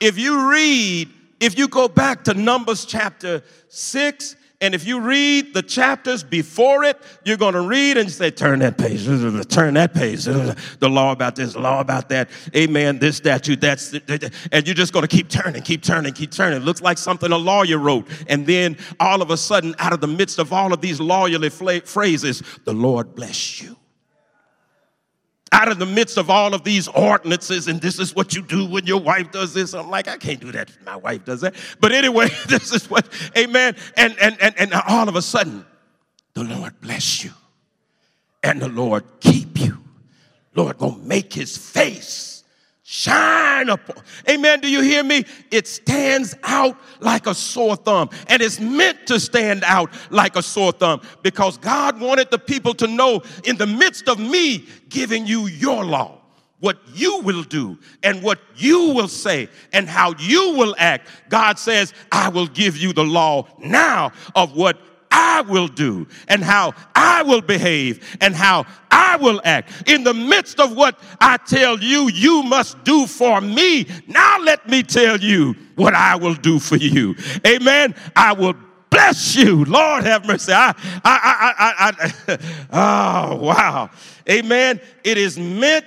if 0.00 0.18
you 0.18 0.50
read, 0.50 1.08
if 1.40 1.56
you 1.56 1.68
go 1.68 1.88
back 1.88 2.24
to 2.24 2.34
Numbers 2.34 2.84
chapter 2.84 3.42
6, 3.68 4.36
and 4.62 4.74
if 4.74 4.86
you 4.86 5.00
read 5.00 5.52
the 5.54 5.62
chapters 5.62 6.22
before 6.22 6.84
it, 6.84 6.96
you're 7.24 7.36
going 7.36 7.54
to 7.54 7.60
read 7.60 7.96
and 7.96 8.08
say, 8.10 8.30
turn 8.30 8.60
that 8.60 8.78
page, 8.78 9.04
turn 9.48 9.74
that 9.74 9.92
page. 9.92 10.24
The 10.24 10.88
law 10.88 11.10
about 11.10 11.36
this, 11.36 11.54
the 11.54 11.58
law 11.58 11.80
about 11.80 12.08
that. 12.10 12.30
Amen. 12.56 12.98
This 13.00 13.16
statute, 13.16 13.60
that's, 13.60 13.92
and 13.92 14.66
you're 14.66 14.74
just 14.74 14.92
going 14.92 15.02
to 15.02 15.08
keep 15.08 15.28
turning, 15.28 15.62
keep 15.62 15.82
turning, 15.82 16.12
keep 16.14 16.30
turning. 16.30 16.62
It 16.62 16.64
looks 16.64 16.80
like 16.80 16.96
something 16.96 17.32
a 17.32 17.36
lawyer 17.36 17.76
wrote. 17.76 18.08
And 18.28 18.46
then 18.46 18.78
all 19.00 19.20
of 19.20 19.30
a 19.30 19.36
sudden, 19.36 19.74
out 19.80 19.92
of 19.92 20.00
the 20.00 20.06
midst 20.06 20.38
of 20.38 20.52
all 20.52 20.72
of 20.72 20.80
these 20.80 21.00
lawyerly 21.00 21.84
phrases, 21.84 22.42
the 22.64 22.72
Lord 22.72 23.16
bless 23.16 23.60
you 23.60 23.76
out 25.52 25.70
of 25.70 25.78
the 25.78 25.86
midst 25.86 26.16
of 26.16 26.30
all 26.30 26.54
of 26.54 26.64
these 26.64 26.88
ordinances, 26.88 27.68
and 27.68 27.80
this 27.80 27.98
is 27.98 28.16
what 28.16 28.34
you 28.34 28.42
do 28.42 28.66
when 28.66 28.86
your 28.86 29.00
wife 29.00 29.30
does 29.30 29.52
this. 29.52 29.74
I'm 29.74 29.90
like, 29.90 30.08
I 30.08 30.16
can't 30.16 30.40
do 30.40 30.50
that. 30.52 30.70
My 30.84 30.96
wife 30.96 31.24
does 31.24 31.42
that. 31.42 31.54
But 31.80 31.92
anyway, 31.92 32.28
this 32.48 32.72
is 32.72 32.88
what, 32.88 33.06
amen. 33.36 33.76
And, 33.96 34.16
and, 34.20 34.36
and, 34.40 34.58
and 34.58 34.74
all 34.88 35.08
of 35.08 35.14
a 35.14 35.22
sudden, 35.22 35.64
the 36.34 36.44
Lord 36.44 36.80
bless 36.80 37.22
you, 37.22 37.30
and 38.42 38.60
the 38.60 38.68
Lord 38.68 39.04
keep 39.20 39.60
you. 39.60 39.78
Lord, 40.54 40.78
gonna 40.78 40.98
make 40.98 41.32
his 41.32 41.56
face 41.56 42.31
shine 42.92 43.70
upon. 43.70 43.96
Amen. 44.28 44.60
Do 44.60 44.70
you 44.70 44.82
hear 44.82 45.02
me? 45.02 45.24
It 45.50 45.66
stands 45.66 46.34
out 46.42 46.76
like 47.00 47.26
a 47.26 47.34
sore 47.34 47.74
thumb. 47.74 48.10
And 48.26 48.42
it's 48.42 48.60
meant 48.60 49.06
to 49.06 49.18
stand 49.18 49.64
out 49.64 49.90
like 50.10 50.36
a 50.36 50.42
sore 50.42 50.72
thumb 50.72 51.00
because 51.22 51.56
God 51.56 51.98
wanted 51.98 52.30
the 52.30 52.38
people 52.38 52.74
to 52.74 52.86
know 52.86 53.22
in 53.44 53.56
the 53.56 53.66
midst 53.66 54.08
of 54.08 54.18
me 54.18 54.66
giving 54.90 55.26
you 55.26 55.46
your 55.46 55.86
law. 55.86 56.18
What 56.60 56.80
you 56.92 57.22
will 57.22 57.44
do 57.44 57.78
and 58.02 58.22
what 58.22 58.38
you 58.56 58.90
will 58.90 59.08
say 59.08 59.48
and 59.72 59.88
how 59.88 60.14
you 60.18 60.54
will 60.58 60.74
act. 60.76 61.08
God 61.30 61.58
says, 61.58 61.94
I 62.12 62.28
will 62.28 62.46
give 62.46 62.76
you 62.76 62.92
the 62.92 63.04
law 63.04 63.48
now 63.58 64.12
of 64.34 64.54
what 64.54 64.78
I 65.12 65.42
will 65.42 65.68
do 65.68 66.06
and 66.26 66.42
how 66.42 66.72
I 66.94 67.22
will 67.22 67.42
behave 67.42 68.16
and 68.20 68.34
how 68.34 68.64
I 68.90 69.16
will 69.16 69.40
act. 69.44 69.88
In 69.88 70.04
the 70.04 70.14
midst 70.14 70.58
of 70.58 70.74
what 70.74 70.98
I 71.20 71.36
tell 71.36 71.78
you, 71.78 72.08
you 72.08 72.42
must 72.42 72.82
do 72.82 73.06
for 73.06 73.40
me. 73.40 73.86
Now 74.08 74.38
let 74.40 74.66
me 74.68 74.82
tell 74.82 75.18
you 75.18 75.54
what 75.76 75.94
I 75.94 76.16
will 76.16 76.34
do 76.34 76.58
for 76.58 76.76
you. 76.76 77.14
Amen. 77.46 77.94
I 78.16 78.32
will 78.32 78.54
bless 78.88 79.36
you. 79.36 79.66
Lord 79.66 80.04
have 80.04 80.26
mercy. 80.26 80.52
I, 80.52 80.74
I, 81.04 81.52
I, 81.58 81.74
I, 81.78 81.92
I, 82.32 82.38
oh, 83.32 83.36
wow. 83.36 83.90
Amen. 84.28 84.80
It 85.04 85.18
is 85.18 85.38
meant 85.38 85.84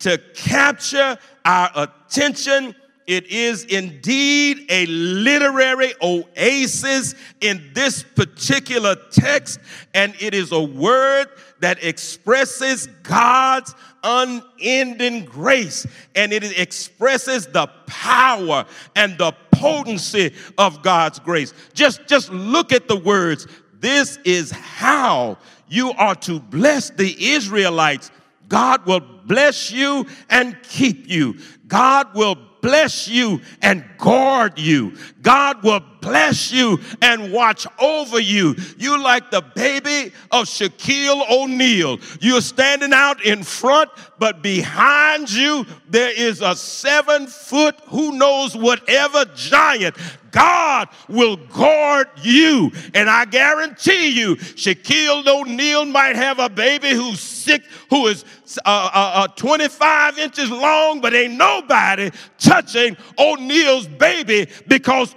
to 0.00 0.18
capture 0.34 1.16
our 1.44 1.70
attention 1.74 2.74
it 3.08 3.28
is 3.28 3.64
indeed 3.64 4.66
a 4.68 4.84
literary 4.84 5.94
oasis 6.02 7.14
in 7.40 7.70
this 7.72 8.02
particular 8.02 8.96
text, 9.10 9.60
and 9.94 10.14
it 10.20 10.34
is 10.34 10.52
a 10.52 10.60
word 10.60 11.28
that 11.60 11.82
expresses 11.82 12.86
God's 13.02 13.74
unending 14.04 15.24
grace, 15.24 15.86
and 16.14 16.34
it 16.34 16.44
expresses 16.58 17.46
the 17.46 17.66
power 17.86 18.66
and 18.94 19.16
the 19.16 19.32
potency 19.52 20.34
of 20.58 20.82
God's 20.82 21.18
grace. 21.18 21.54
Just, 21.72 22.06
just 22.06 22.30
look 22.30 22.72
at 22.72 22.88
the 22.88 22.96
words. 22.96 23.46
This 23.80 24.18
is 24.26 24.50
how 24.50 25.38
you 25.66 25.92
are 25.92 26.14
to 26.16 26.40
bless 26.40 26.90
the 26.90 27.16
Israelites. 27.32 28.10
God 28.48 28.84
will 28.84 29.00
bless 29.00 29.72
you 29.72 30.06
and 30.28 30.62
keep 30.62 31.08
you. 31.08 31.38
God 31.66 32.14
will 32.14 32.34
bless 32.68 33.08
you 33.08 33.40
and 33.62 33.82
guard 33.96 34.58
you. 34.58 34.94
God 35.22 35.62
will 35.64 35.80
bless 36.00 36.52
you 36.52 36.80
and 37.02 37.32
watch 37.32 37.66
over 37.78 38.20
you. 38.20 38.54
You 38.76 39.02
like 39.02 39.30
the 39.30 39.42
baby 39.42 40.12
of 40.30 40.46
Shaquille 40.46 41.28
O'Neal. 41.30 41.98
You're 42.20 42.40
standing 42.40 42.92
out 42.92 43.24
in 43.24 43.42
front, 43.42 43.90
but 44.18 44.42
behind 44.42 45.30
you 45.30 45.66
there 45.88 46.12
is 46.12 46.40
a 46.40 46.54
seven 46.54 47.26
foot, 47.26 47.76
who 47.86 48.12
knows 48.12 48.56
whatever 48.56 49.24
giant. 49.34 49.96
God 50.30 50.88
will 51.08 51.36
guard 51.36 52.08
you. 52.22 52.70
And 52.94 53.08
I 53.08 53.24
guarantee 53.24 54.08
you, 54.08 54.36
Shaquille 54.36 55.26
O'Neal 55.26 55.84
might 55.86 56.16
have 56.16 56.38
a 56.38 56.48
baby 56.48 56.90
who's 56.90 57.20
sick, 57.20 57.62
who 57.90 58.06
is 58.08 58.24
uh, 58.64 58.90
uh, 58.92 59.12
uh, 59.24 59.28
25 59.28 60.18
inches 60.18 60.50
long, 60.50 61.00
but 61.00 61.14
ain't 61.14 61.34
nobody 61.34 62.10
touching 62.38 62.96
O'Neal's 63.18 63.86
baby 63.86 64.48
because 64.66 65.14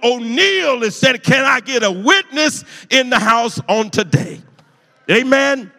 O'Neal 0.72 0.84
is 0.84 0.96
saying, 0.96 1.20
Can 1.20 1.46
I 1.46 1.60
get 1.60 1.84
a 1.84 1.92
witness 1.92 2.64
in 2.90 3.10
the 3.10 3.20
house 3.20 3.60
on 3.68 3.90
today? 3.90 4.42
Amen. 5.10 5.72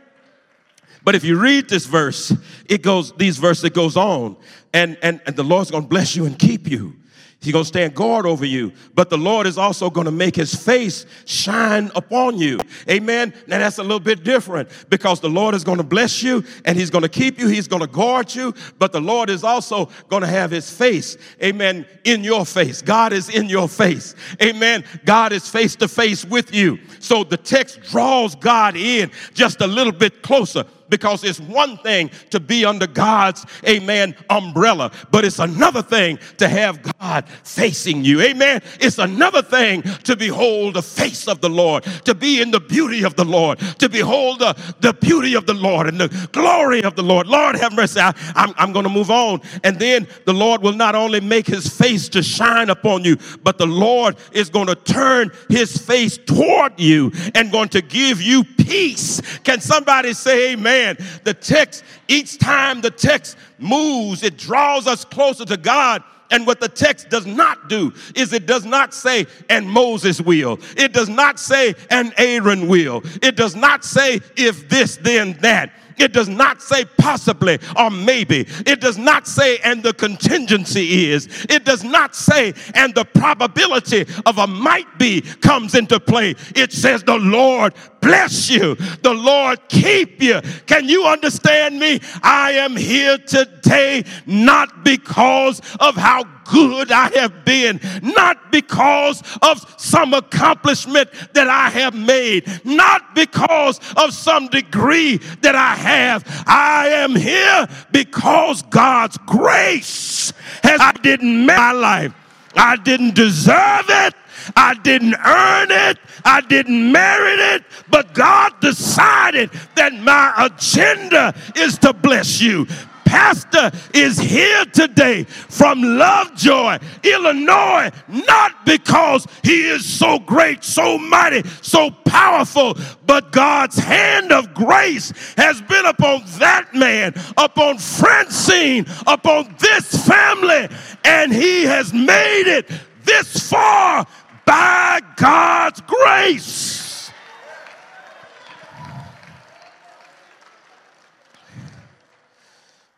But 1.05 1.15
if 1.15 1.25
you 1.25 1.39
read 1.39 1.69
this 1.69 1.87
verse, 1.87 2.33
it 2.69 2.83
goes, 2.83 3.13
these 3.13 3.39
verses, 3.39 3.65
it 3.65 3.75
goes 3.75 3.97
on, 3.97 4.37
and, 4.73 4.97
and, 5.03 5.21
and 5.27 5.35
the 5.35 5.43
Lord's 5.43 5.71
gonna 5.71 5.87
bless 5.87 6.15
you 6.15 6.27
and 6.27 6.39
keep 6.39 6.71
you. 6.71 6.97
He's 7.43 7.53
going 7.53 7.65
to 7.65 7.69
stand 7.69 7.95
guard 7.95 8.25
over 8.25 8.45
you. 8.45 8.73
But 8.95 9.11
the 9.11 9.19
Lord 9.19 9.49
is 9.49 9.59
also 9.59 9.91
going 9.91 10.05
to 10.05 10.13
make 10.13 10.37
his 10.37 10.55
face 10.55 11.07
shine 11.25 11.91
upon 11.97 12.39
you. 12.39 12.61
Amen. 12.89 13.35
Now 13.49 13.59
that's 13.59 13.79
a 13.79 13.83
little 13.83 14.01
bit 14.01 14.23
different 14.23 14.69
because 14.89 15.21
the 15.21 15.29
Lord 15.29 15.55
is 15.57 15.65
going 15.65 15.79
to 15.79 15.85
bless 15.85 16.23
you 16.23 16.45
and 16.65 16.79
he's 16.79 16.89
going 16.89 17.03
to 17.03 17.09
keep 17.09 17.41
you. 17.41 17.49
He's 17.49 17.67
going 17.67 17.81
to 17.81 17.89
guard 17.89 18.33
you. 18.33 18.55
But 18.79 18.93
the 18.93 19.01
Lord 19.01 19.29
is 19.29 19.43
also 19.43 19.89
going 20.09 20.23
to 20.23 20.29
have 20.29 20.53
his 20.53 20.71
face, 20.71 21.17
amen, 21.43 21.85
in 22.05 22.23
your 22.23 22.47
face. 22.47 22.81
God 22.81 23.13
is 23.13 23.29
in 23.29 23.49
your 23.49 23.69
face. 23.69 24.15
Amen. 24.41 24.85
God 25.05 25.33
is 25.33 25.49
face 25.49 25.75
to 25.77 25.89
face 25.89 26.25
with 26.25 26.55
you. 26.55 26.79
So 27.01 27.25
the 27.25 27.37
text 27.37 27.83
draws 27.83 28.37
God 28.37 28.77
in 28.77 29.11
just 29.35 29.61
a 29.61 29.67
little 29.67 29.93
bit 29.93 30.23
closer 30.23 30.65
because 30.93 31.25
it's 31.25 31.41
one 31.41 31.79
thing 31.79 32.11
to 32.29 32.39
be 32.39 32.67
under 32.67 32.87
God's, 32.87 33.47
amen, 33.67 34.15
umbrella, 34.29 34.93
but 35.11 35.25
it's 35.25 35.39
another 35.39 35.81
thing 35.81 36.19
to 36.37 36.47
have 36.47 36.83
God 37.01 37.27
facing 37.45 38.05
you. 38.05 38.21
Amen. 38.21 38.61
It's 38.79 38.99
another 38.99 39.41
thing 39.41 39.83
to 40.05 40.15
behold 40.15 40.75
the 40.75 40.83
face 40.83 41.29
of 41.29 41.41
the 41.41 41.49
Lord, 41.49 41.85
to 42.05 42.15
be 42.15 42.43
in 42.43 42.51
the 42.51 42.61
beauty 42.61 43.05
of 43.05 43.17
the 43.17 43.25
Lord, 43.25 43.59
to 43.79 43.89
behold 43.89 44.41
the, 44.41 44.53
the 44.81 44.93
beauty 44.93 45.35
of 45.35 45.47
the 45.47 45.55
Lord 45.55 45.89
and 45.89 45.99
the 45.99 46.29
glory 46.31 46.83
of 46.83 46.95
the 46.95 47.03
Lord. 47.03 47.27
Lord 47.27 47.57
have 47.57 47.73
mercy. 47.73 47.99
I, 47.99 48.13
I'm, 48.37 48.53
I'm 48.59 48.73
going 48.75 48.85
to 48.85 48.91
move 48.91 49.11
on. 49.11 49.41
And 49.65 49.79
then 49.79 50.07
the 50.27 50.35
Lord 50.35 50.61
will 50.63 50.75
not 50.75 50.95
only 50.95 51.21
make 51.21 51.47
his 51.47 51.67
face 51.67 52.11
to 52.11 52.23
shine 52.23 52.69
upon 52.69 53.03
you, 53.05 53.17
but 53.43 53.57
the 53.57 53.67
Lord 53.67 54.17
is 54.33 54.51
going 54.51 54.67
to 54.67 54.75
turn 54.75 55.31
his 55.49 55.79
face 55.79 56.19
toward 56.19 56.79
you 56.79 57.13
and 57.35 57.51
going 57.51 57.71
to 57.71 57.81
give 57.81 58.21
you 58.21 58.45
peace. 58.45 59.23
Can 59.39 59.63
somebody 59.63 60.13
say 60.13 60.53
amen? 60.53 60.82
The 61.25 61.35
text, 61.35 61.85
each 62.09 62.39
time 62.39 62.81
the 62.81 62.91
text 62.91 63.37
moves, 63.59 64.23
it 64.23 64.37
draws 64.37 64.87
us 64.87 65.05
closer 65.05 65.45
to 65.45 65.57
God. 65.57 66.03
And 66.31 66.47
what 66.47 66.61
the 66.61 66.69
text 66.69 67.11
does 67.11 67.27
not 67.27 67.69
do 67.69 67.93
is 68.17 68.33
it 68.33 68.47
does 68.47 68.65
not 68.65 68.95
say, 68.95 69.27
and 69.51 69.69
Moses 69.69 70.21
will. 70.21 70.59
It 70.79 70.95
does 70.95 71.11
not 71.11 71.39
say, 71.39 71.75
and 71.91 72.15
Aaron 72.17 72.69
will. 72.69 73.03
It 73.23 73.37
does 73.37 73.55
not 73.55 73.85
say, 73.85 74.21
if 74.37 74.69
this, 74.69 74.97
then 74.97 75.35
that. 75.43 75.73
It 75.99 76.13
does 76.13 76.29
not 76.29 76.63
say 76.63 76.85
possibly 76.99 77.59
or 77.77 77.91
maybe. 77.91 78.47
It 78.67 78.81
does 78.81 78.99
not 78.99 79.27
say, 79.27 79.59
and 79.59 79.83
the 79.83 79.95
contingency 79.95 81.11
is. 81.11 81.47
It 81.49 81.65
does 81.65 81.85
not 81.85 82.15
say, 82.15 82.55
and 82.75 82.95
the 82.95 83.05
probability 83.05 84.07
of 84.27 84.39
a 84.39 84.47
might 84.47 84.99
be 84.99 85.21
comes 85.21 85.75
into 85.75 86.01
play. 86.01 86.35
It 86.55 86.73
says, 86.73 87.03
the 87.03 87.19
Lord 87.19 87.75
bless 88.01 88.51
you. 88.51 88.75
The 88.75 89.15
Lord 89.15 89.61
keep 89.69 90.23
you. 90.23 90.41
Can 90.67 90.89
you 90.89 91.07
understand 91.07 91.79
me? 91.79 92.01
I 92.23 92.53
am 92.53 92.77
here 92.77 93.19
today 93.19 94.05
not 94.27 94.85
because 94.85 95.61
of 95.81 95.97
how 95.97 96.25
good 96.45 96.91
I 96.91 97.09
have 97.19 97.45
been, 97.45 97.81
not 98.03 98.51
because 98.53 99.23
of 99.43 99.65
some 99.81 100.15
accomplishment 100.15 101.11
that 101.35 101.49
I 101.49 101.69
have 101.71 101.95
made, 101.95 102.47
not 102.65 103.15
because 103.15 103.81
of 103.97 104.13
some 104.13 104.49
degree 104.49 105.19
that 105.43 105.55
I 105.55 105.75
have. 105.75 106.25
I 106.47 106.89
am 106.89 107.15
here 107.15 107.69
because 107.91 108.63
God's 108.63 109.19
grace 109.19 110.33
has 110.63 110.81
I 110.81 110.93
didn't 111.03 111.47
make 111.47 111.57
my 111.57 111.73
life. 111.73 112.15
I 112.55 112.77
didn't 112.77 113.15
deserve 113.15 113.87
it. 113.89 114.15
I 114.57 114.75
didn't 114.75 115.15
earn 115.15 115.71
it. 115.71 115.99
I 116.25 116.41
didn't 116.41 116.93
merit 116.93 117.39
it. 117.39 117.65
But 117.91 118.15
God 118.15 118.53
decided 118.61 119.51
that 119.77 119.95
my 119.95 120.33
agenda 120.39 121.35
is 121.57 121.79
to 121.79 121.93
bless 121.93 122.41
you 122.41 122.67
pastor 123.13 123.71
is 123.93 124.19
here 124.19 124.65
today 124.73 125.25
from 125.25 125.83
Lovejoy, 125.83 126.79
Illinois, 127.03 127.91
not 128.09 128.65
because 128.65 129.27
he 129.43 129.69
is 129.69 129.85
so 129.85 130.19
great, 130.19 130.65
so 130.65 130.97
mighty, 130.97 131.47
so 131.61 131.91
powerful, 132.07 132.75
but 133.05 133.31
God's 133.31 133.77
hand 133.77 134.33
of 134.33 134.55
grace 134.55 135.13
has 135.37 135.61
been 135.61 135.85
upon 135.85 136.23
that 136.39 136.75
man, 136.75 137.13
upon 137.37 137.77
Francine, 137.77 138.87
upon 139.07 139.55
this 139.59 140.07
family, 140.07 140.69
and 141.05 141.35
he 141.35 141.65
has 141.65 141.93
made 141.93 142.45
it 142.47 142.71
this 143.05 143.51
far 143.51 144.07
by 144.47 145.03
God's 145.17 145.83
grace. 145.83 146.92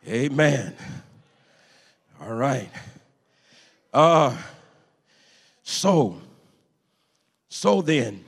Amen. 0.07 0.77
All 2.21 2.35
right. 2.35 2.69
Uh, 3.93 4.37
so, 5.63 6.21
so 7.49 7.81
then, 7.81 8.23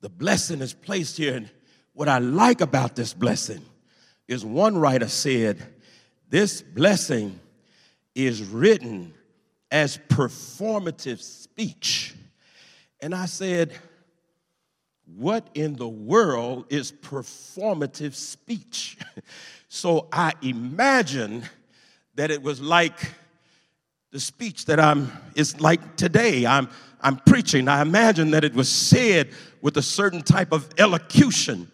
the 0.00 0.08
blessing 0.08 0.62
is 0.62 0.72
placed 0.72 1.18
here. 1.18 1.36
And 1.36 1.50
what 1.92 2.08
I 2.08 2.18
like 2.18 2.62
about 2.62 2.96
this 2.96 3.12
blessing 3.12 3.60
is 4.26 4.42
one 4.42 4.78
writer 4.78 5.08
said, 5.08 5.62
this 6.30 6.62
blessing 6.62 7.40
is 8.14 8.42
written 8.42 9.12
as 9.70 9.98
performative 10.08 11.20
speech. 11.20 12.14
And 13.00 13.14
I 13.14 13.26
said, 13.26 13.74
what 15.14 15.48
in 15.54 15.74
the 15.76 15.88
world 15.88 16.66
is 16.70 16.90
performative 16.90 18.14
speech? 18.14 18.96
So 19.68 20.08
I 20.12 20.32
imagine 20.42 21.44
that 22.14 22.30
it 22.30 22.42
was 22.42 22.60
like 22.60 23.12
the 24.12 24.20
speech 24.20 24.66
that 24.66 24.80
I'm, 24.80 25.12
it's 25.34 25.60
like 25.60 25.96
today. 25.96 26.46
I'm, 26.46 26.68
I'm 27.00 27.16
preaching. 27.16 27.68
I 27.68 27.82
imagine 27.82 28.30
that 28.30 28.44
it 28.44 28.54
was 28.54 28.68
said 28.68 29.30
with 29.60 29.76
a 29.76 29.82
certain 29.82 30.22
type 30.22 30.52
of 30.52 30.68
elocution, 30.78 31.70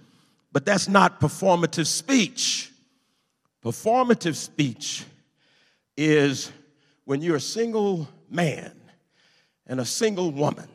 but 0.52 0.64
that's 0.64 0.88
not 0.88 1.20
performative 1.20 1.86
speech. 1.86 2.70
Performative 3.64 4.34
speech 4.34 5.04
is 5.96 6.50
when 7.04 7.22
you're 7.22 7.36
a 7.36 7.40
single 7.40 8.08
man 8.28 8.72
and 9.66 9.78
a 9.80 9.84
single 9.84 10.32
woman 10.32 10.68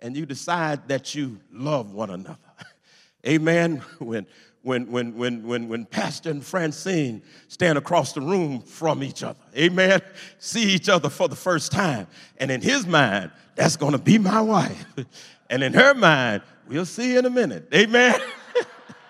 and 0.00 0.16
you 0.16 0.26
decide 0.26 0.88
that 0.88 1.14
you 1.14 1.38
love 1.52 1.92
one 1.92 2.10
another. 2.10 2.38
Amen. 3.26 3.82
When 3.98 4.26
when, 4.64 4.90
when, 4.90 5.14
when, 5.14 5.46
when, 5.46 5.68
when 5.68 5.84
Pastor 5.84 6.30
and 6.30 6.42
Francine 6.42 7.22
stand 7.48 7.76
across 7.76 8.14
the 8.14 8.22
room 8.22 8.62
from 8.62 9.02
each 9.02 9.22
other. 9.22 9.38
Amen. 9.54 10.00
See 10.38 10.72
each 10.72 10.88
other 10.88 11.10
for 11.10 11.28
the 11.28 11.36
first 11.36 11.70
time. 11.70 12.06
And 12.38 12.50
in 12.50 12.62
his 12.62 12.86
mind, 12.86 13.30
that's 13.56 13.76
going 13.76 13.92
to 13.92 13.98
be 13.98 14.18
my 14.18 14.40
wife. 14.40 14.84
And 15.50 15.62
in 15.62 15.74
her 15.74 15.92
mind, 15.92 16.40
we'll 16.66 16.86
see 16.86 17.18
in 17.18 17.26
a 17.26 17.30
minute. 17.30 17.68
Amen. 17.72 18.18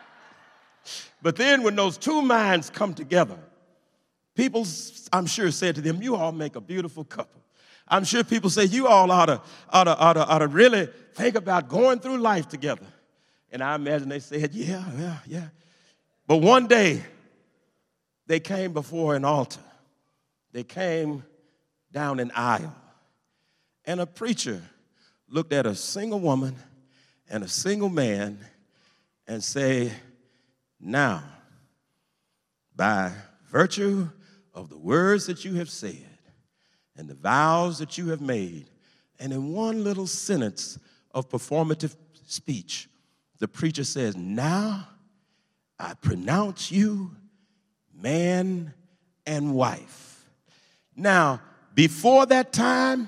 but 1.23 1.37
then 1.37 1.62
when 1.62 1.77
those 1.77 1.97
two 1.97 2.21
minds 2.23 2.71
come 2.71 2.93
together, 2.93 3.38
people, 4.35 4.67
I'm 5.12 5.27
sure, 5.27 5.53
said 5.53 5.77
to 5.77 5.81
them, 5.81 6.03
You 6.03 6.17
all 6.17 6.33
make 6.33 6.57
a 6.57 6.61
beautiful 6.61 7.05
couple. 7.05 7.40
I'm 7.87 8.03
sure 8.03 8.25
people 8.25 8.51
say, 8.51 8.64
You 8.64 8.88
all 8.88 9.12
ought 9.12 9.27
to, 9.27 9.40
ought 9.71 9.85
to, 9.85 9.97
ought 9.97 10.12
to, 10.14 10.27
ought 10.27 10.38
to 10.40 10.49
really 10.49 10.88
think 11.14 11.37
about 11.37 11.69
going 11.69 12.01
through 12.01 12.19
life 12.19 12.49
together. 12.49 12.85
And 13.55 13.62
I 13.62 13.77
imagine 13.77 14.09
they 14.09 14.19
said, 14.19 14.53
Yeah, 14.53 14.85
yeah, 14.99 15.19
yeah. 15.29 15.49
But 16.27 16.38
one 16.38 16.67
day, 16.67 17.01
they 18.27 18.40
came 18.40 18.73
before 18.73 19.14
an 19.14 19.25
altar. 19.25 19.61
They 20.51 20.64
came 20.64 21.23
down 21.93 22.19
an 22.19 22.33
aisle. 22.35 22.75
And 23.85 24.01
a 24.01 24.07
preacher 24.07 24.61
looked 25.29 25.53
at 25.53 25.67
a 25.67 25.75
single 25.77 26.19
woman 26.19 26.57
and 27.31 27.45
a 27.45 27.49
single 27.49 27.88
man 27.88 28.40
and 29.29 29.43
say, 29.43 29.93
Now, 30.81 31.23
by 32.75 33.12
virtue 33.53 34.09
of 34.53 34.69
the 34.69 34.79
words 34.79 35.27
that 35.27 35.45
you 35.45 35.55
have 35.55 35.71
said 35.71 36.09
and 36.97 37.09
the 37.09 37.14
vows 37.14 37.79
that 37.79 37.99
you 37.99 38.09
have 38.09 38.21
made, 38.21 38.67
and 39.21 39.33
in 39.33 39.53
one 39.53 39.85
little 39.85 40.09
sentence 40.09 40.77
of 41.12 41.29
performative 41.29 41.95
speech, 42.27 42.88
the 43.44 43.48
preacher 43.48 43.85
says, 43.85 44.16
Now 44.16 44.88
I 45.78 45.92
pronounce 45.92 46.72
you 46.72 47.11
man 47.94 48.72
and 49.26 49.52
wife. 49.54 50.24
Now, 50.96 51.42
before 51.74 52.24
that 52.24 52.54
time, 52.54 53.07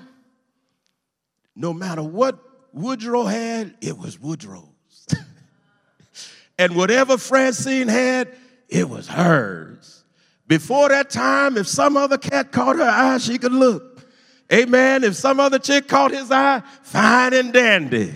no 1.55 1.73
matter 1.73 2.03
what 2.03 2.37
Woodrow 2.71 3.23
had, 3.23 3.73
it 3.81 3.97
was 3.97 4.19
Woodrow's. 4.19 5.07
and 6.59 6.75
whatever 6.75 7.17
Francine 7.17 7.87
had, 7.87 8.31
it 8.69 8.87
was 8.87 9.07
hers. 9.07 10.03
Before 10.45 10.89
that 10.89 11.09
time, 11.09 11.57
if 11.57 11.65
some 11.67 11.97
other 11.97 12.19
cat 12.19 12.51
caught 12.51 12.75
her 12.75 12.83
eye, 12.83 13.17
she 13.17 13.39
could 13.39 13.53
look. 13.53 14.07
Amen. 14.53 15.03
If 15.03 15.15
some 15.15 15.39
other 15.39 15.57
chick 15.57 15.87
caught 15.87 16.11
his 16.11 16.29
eye, 16.29 16.61
fine 16.83 17.33
and 17.33 17.51
dandy. 17.51 18.13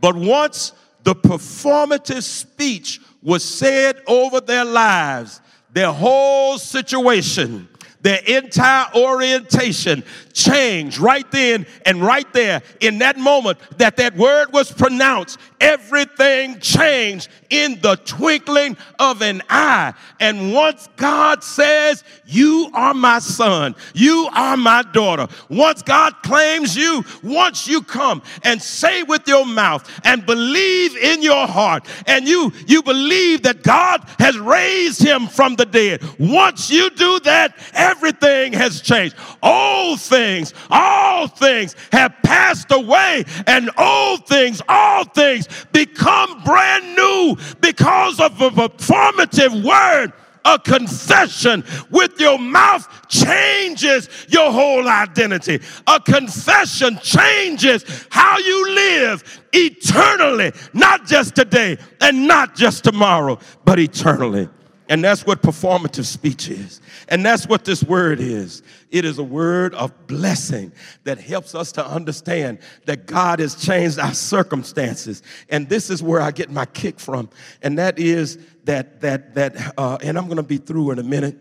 But 0.00 0.16
once 0.16 0.72
the 1.04 1.14
performative 1.14 2.22
speech 2.22 3.00
was 3.22 3.44
said 3.44 4.00
over 4.06 4.40
their 4.40 4.64
lives, 4.64 5.40
their 5.72 5.92
whole 5.92 6.58
situation, 6.58 7.68
their 8.00 8.20
entire 8.26 8.86
orientation 8.94 10.02
changed 10.34 10.98
right 10.98 11.30
then 11.30 11.64
and 11.86 12.02
right 12.02 12.30
there 12.32 12.60
in 12.80 12.98
that 12.98 13.16
moment 13.16 13.56
that 13.78 13.96
that 13.96 14.14
word 14.16 14.52
was 14.52 14.70
pronounced 14.70 15.38
everything 15.60 16.58
changed 16.58 17.28
in 17.48 17.80
the 17.80 17.94
twinkling 18.04 18.76
of 18.98 19.22
an 19.22 19.40
eye. 19.48 19.94
And 20.20 20.52
once 20.52 20.88
god 20.96 21.42
says 21.44 22.02
you 22.26 22.68
are 22.74 22.92
my 22.92 23.20
son 23.20 23.74
you 23.94 24.28
are 24.34 24.56
my 24.56 24.82
daughter 24.92 25.28
once 25.48 25.82
god 25.82 26.14
claims 26.22 26.76
you 26.76 27.04
once 27.22 27.68
you 27.68 27.80
come 27.80 28.20
and 28.42 28.60
say 28.60 29.04
with 29.04 29.26
your 29.28 29.46
mouth 29.46 29.88
and 30.04 30.26
believe 30.26 30.96
in 30.96 31.22
your 31.22 31.46
heart 31.46 31.86
and 32.06 32.26
you 32.26 32.52
you 32.66 32.82
believe 32.82 33.42
that 33.42 33.62
god 33.62 34.04
has 34.18 34.36
raised 34.38 35.00
him 35.00 35.28
from 35.28 35.54
the 35.54 35.64
dead 35.64 36.02
once 36.18 36.70
you 36.70 36.90
do 36.90 37.20
that 37.20 37.56
everything 37.72 38.52
has 38.52 38.80
changed. 38.80 39.14
All 39.40 39.96
things 39.96 40.23
all 40.70 41.26
things 41.28 41.76
have 41.92 42.14
passed 42.22 42.70
away 42.70 43.24
and 43.46 43.70
old 43.78 44.26
things 44.26 44.62
all 44.68 45.04
things 45.04 45.48
become 45.72 46.42
brand 46.44 46.96
new 46.96 47.36
because 47.60 48.20
of 48.20 48.40
a 48.40 48.50
performative 48.50 49.64
word 49.64 50.12
a 50.44 50.58
confession 50.58 51.64
with 51.90 52.20
your 52.20 52.38
mouth 52.38 52.86
changes 53.08 54.08
your 54.28 54.52
whole 54.52 54.86
identity. 54.86 55.60
A 55.86 56.00
confession 56.00 56.98
changes 57.02 57.84
how 58.10 58.36
you 58.38 58.74
live 58.74 59.42
eternally, 59.52 60.52
not 60.74 61.06
just 61.06 61.34
today 61.34 61.78
and 62.00 62.26
not 62.26 62.54
just 62.54 62.84
tomorrow, 62.84 63.38
but 63.64 63.78
eternally. 63.78 64.48
And 64.88 65.02
that's 65.02 65.24
what 65.24 65.40
performative 65.40 66.04
speech 66.04 66.48
is. 66.48 66.80
And 67.08 67.24
that's 67.24 67.46
what 67.46 67.64
this 67.64 67.82
word 67.82 68.20
is. 68.20 68.62
It 68.90 69.04
is 69.06 69.18
a 69.18 69.22
word 69.22 69.74
of 69.74 70.06
blessing 70.06 70.72
that 71.04 71.18
helps 71.18 71.54
us 71.54 71.72
to 71.72 71.86
understand 71.86 72.58
that 72.84 73.06
God 73.06 73.38
has 73.38 73.54
changed 73.54 73.98
our 73.98 74.12
circumstances. 74.12 75.22
And 75.48 75.68
this 75.68 75.88
is 75.88 76.02
where 76.02 76.20
I 76.20 76.32
get 76.32 76.50
my 76.50 76.66
kick 76.66 77.00
from. 77.00 77.30
And 77.62 77.78
that 77.78 77.98
is 77.98 78.38
that, 78.64 79.00
that, 79.00 79.34
that, 79.34 79.74
uh, 79.78 79.98
and 80.02 80.18
I'm 80.18 80.26
going 80.26 80.36
to 80.36 80.42
be 80.42 80.58
through 80.58 80.90
in 80.90 80.98
a 80.98 81.02
minute. 81.02 81.38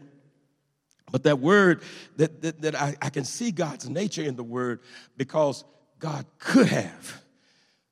But 1.11 1.23
that 1.23 1.39
word, 1.39 1.83
that, 2.15 2.41
that, 2.41 2.61
that 2.61 2.75
I, 2.75 2.95
I 3.01 3.09
can 3.09 3.25
see 3.25 3.51
God's 3.51 3.89
nature 3.89 4.23
in 4.23 4.35
the 4.35 4.43
word 4.43 4.79
because 5.17 5.65
God 5.99 6.25
could 6.39 6.67
have, 6.67 7.21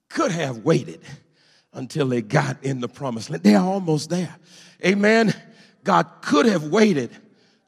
could 0.09 0.31
have 0.31 0.59
waited 0.59 1.01
until 1.73 2.07
they 2.07 2.21
got 2.21 2.63
in 2.63 2.79
the 2.79 2.87
promised 2.87 3.29
land. 3.29 3.43
They're 3.43 3.59
almost 3.59 4.09
there. 4.09 4.35
Amen. 4.85 5.33
God 5.83 6.07
could 6.21 6.45
have 6.45 6.65
waited 6.65 7.11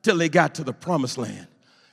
till 0.01 0.17
they 0.17 0.29
got 0.29 0.55
to 0.55 0.63
the 0.63 0.73
promised 0.73 1.17
land. 1.17 1.47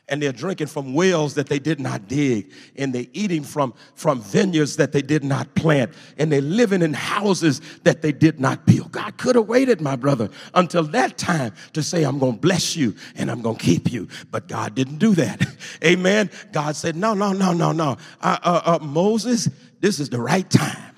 And 0.09 0.21
they're 0.21 0.33
drinking 0.33 0.67
from 0.67 0.93
wells 0.93 1.35
that 1.35 1.47
they 1.47 1.61
did 1.61 1.79
not 1.79 2.09
dig. 2.09 2.51
And 2.75 2.93
they're 2.93 3.07
eating 3.13 3.45
from, 3.45 3.75
from 3.95 4.21
vineyards 4.21 4.75
that 4.77 4.91
they 4.91 5.03
did 5.03 5.23
not 5.23 5.55
plant. 5.55 5.93
And 6.19 6.33
they're 6.33 6.41
living 6.41 6.83
in 6.83 6.95
houses 6.95 7.61
that 7.85 8.03
they 8.03 8.11
did 8.11 8.41
not 8.41 8.67
build. 8.67 8.91
God 8.91 9.17
could 9.19 9.37
have 9.37 9.47
waited, 9.47 9.81
my 9.81 9.95
brother, 9.95 10.29
until 10.55 10.83
that 10.83 11.17
time 11.17 11.55
to 11.75 11.83
say, 11.85 12.03
I'm 12.03 12.19
going 12.19 12.33
to 12.33 12.41
bless 12.41 12.75
you 12.75 12.97
and 13.15 13.31
I'm 13.31 13.41
going 13.41 13.57
to 13.57 13.65
keep 13.65 13.93
you. 13.93 14.09
But 14.33 14.49
God 14.49 14.75
didn't 14.75 14.99
do 14.99 15.15
that. 15.15 15.47
Amen. 15.85 16.29
God 16.51 16.75
said, 16.75 16.97
No, 16.97 17.15
no, 17.15 17.33
no, 17.33 17.53
no, 17.53 17.71
no. 17.71 17.97
Uh, 18.21 18.39
uh, 18.43 18.61
uh, 18.65 18.85
Moses, 18.85 19.49
this 19.79 20.01
is 20.01 20.09
the 20.09 20.21
right 20.21 20.51
time. 20.51 20.93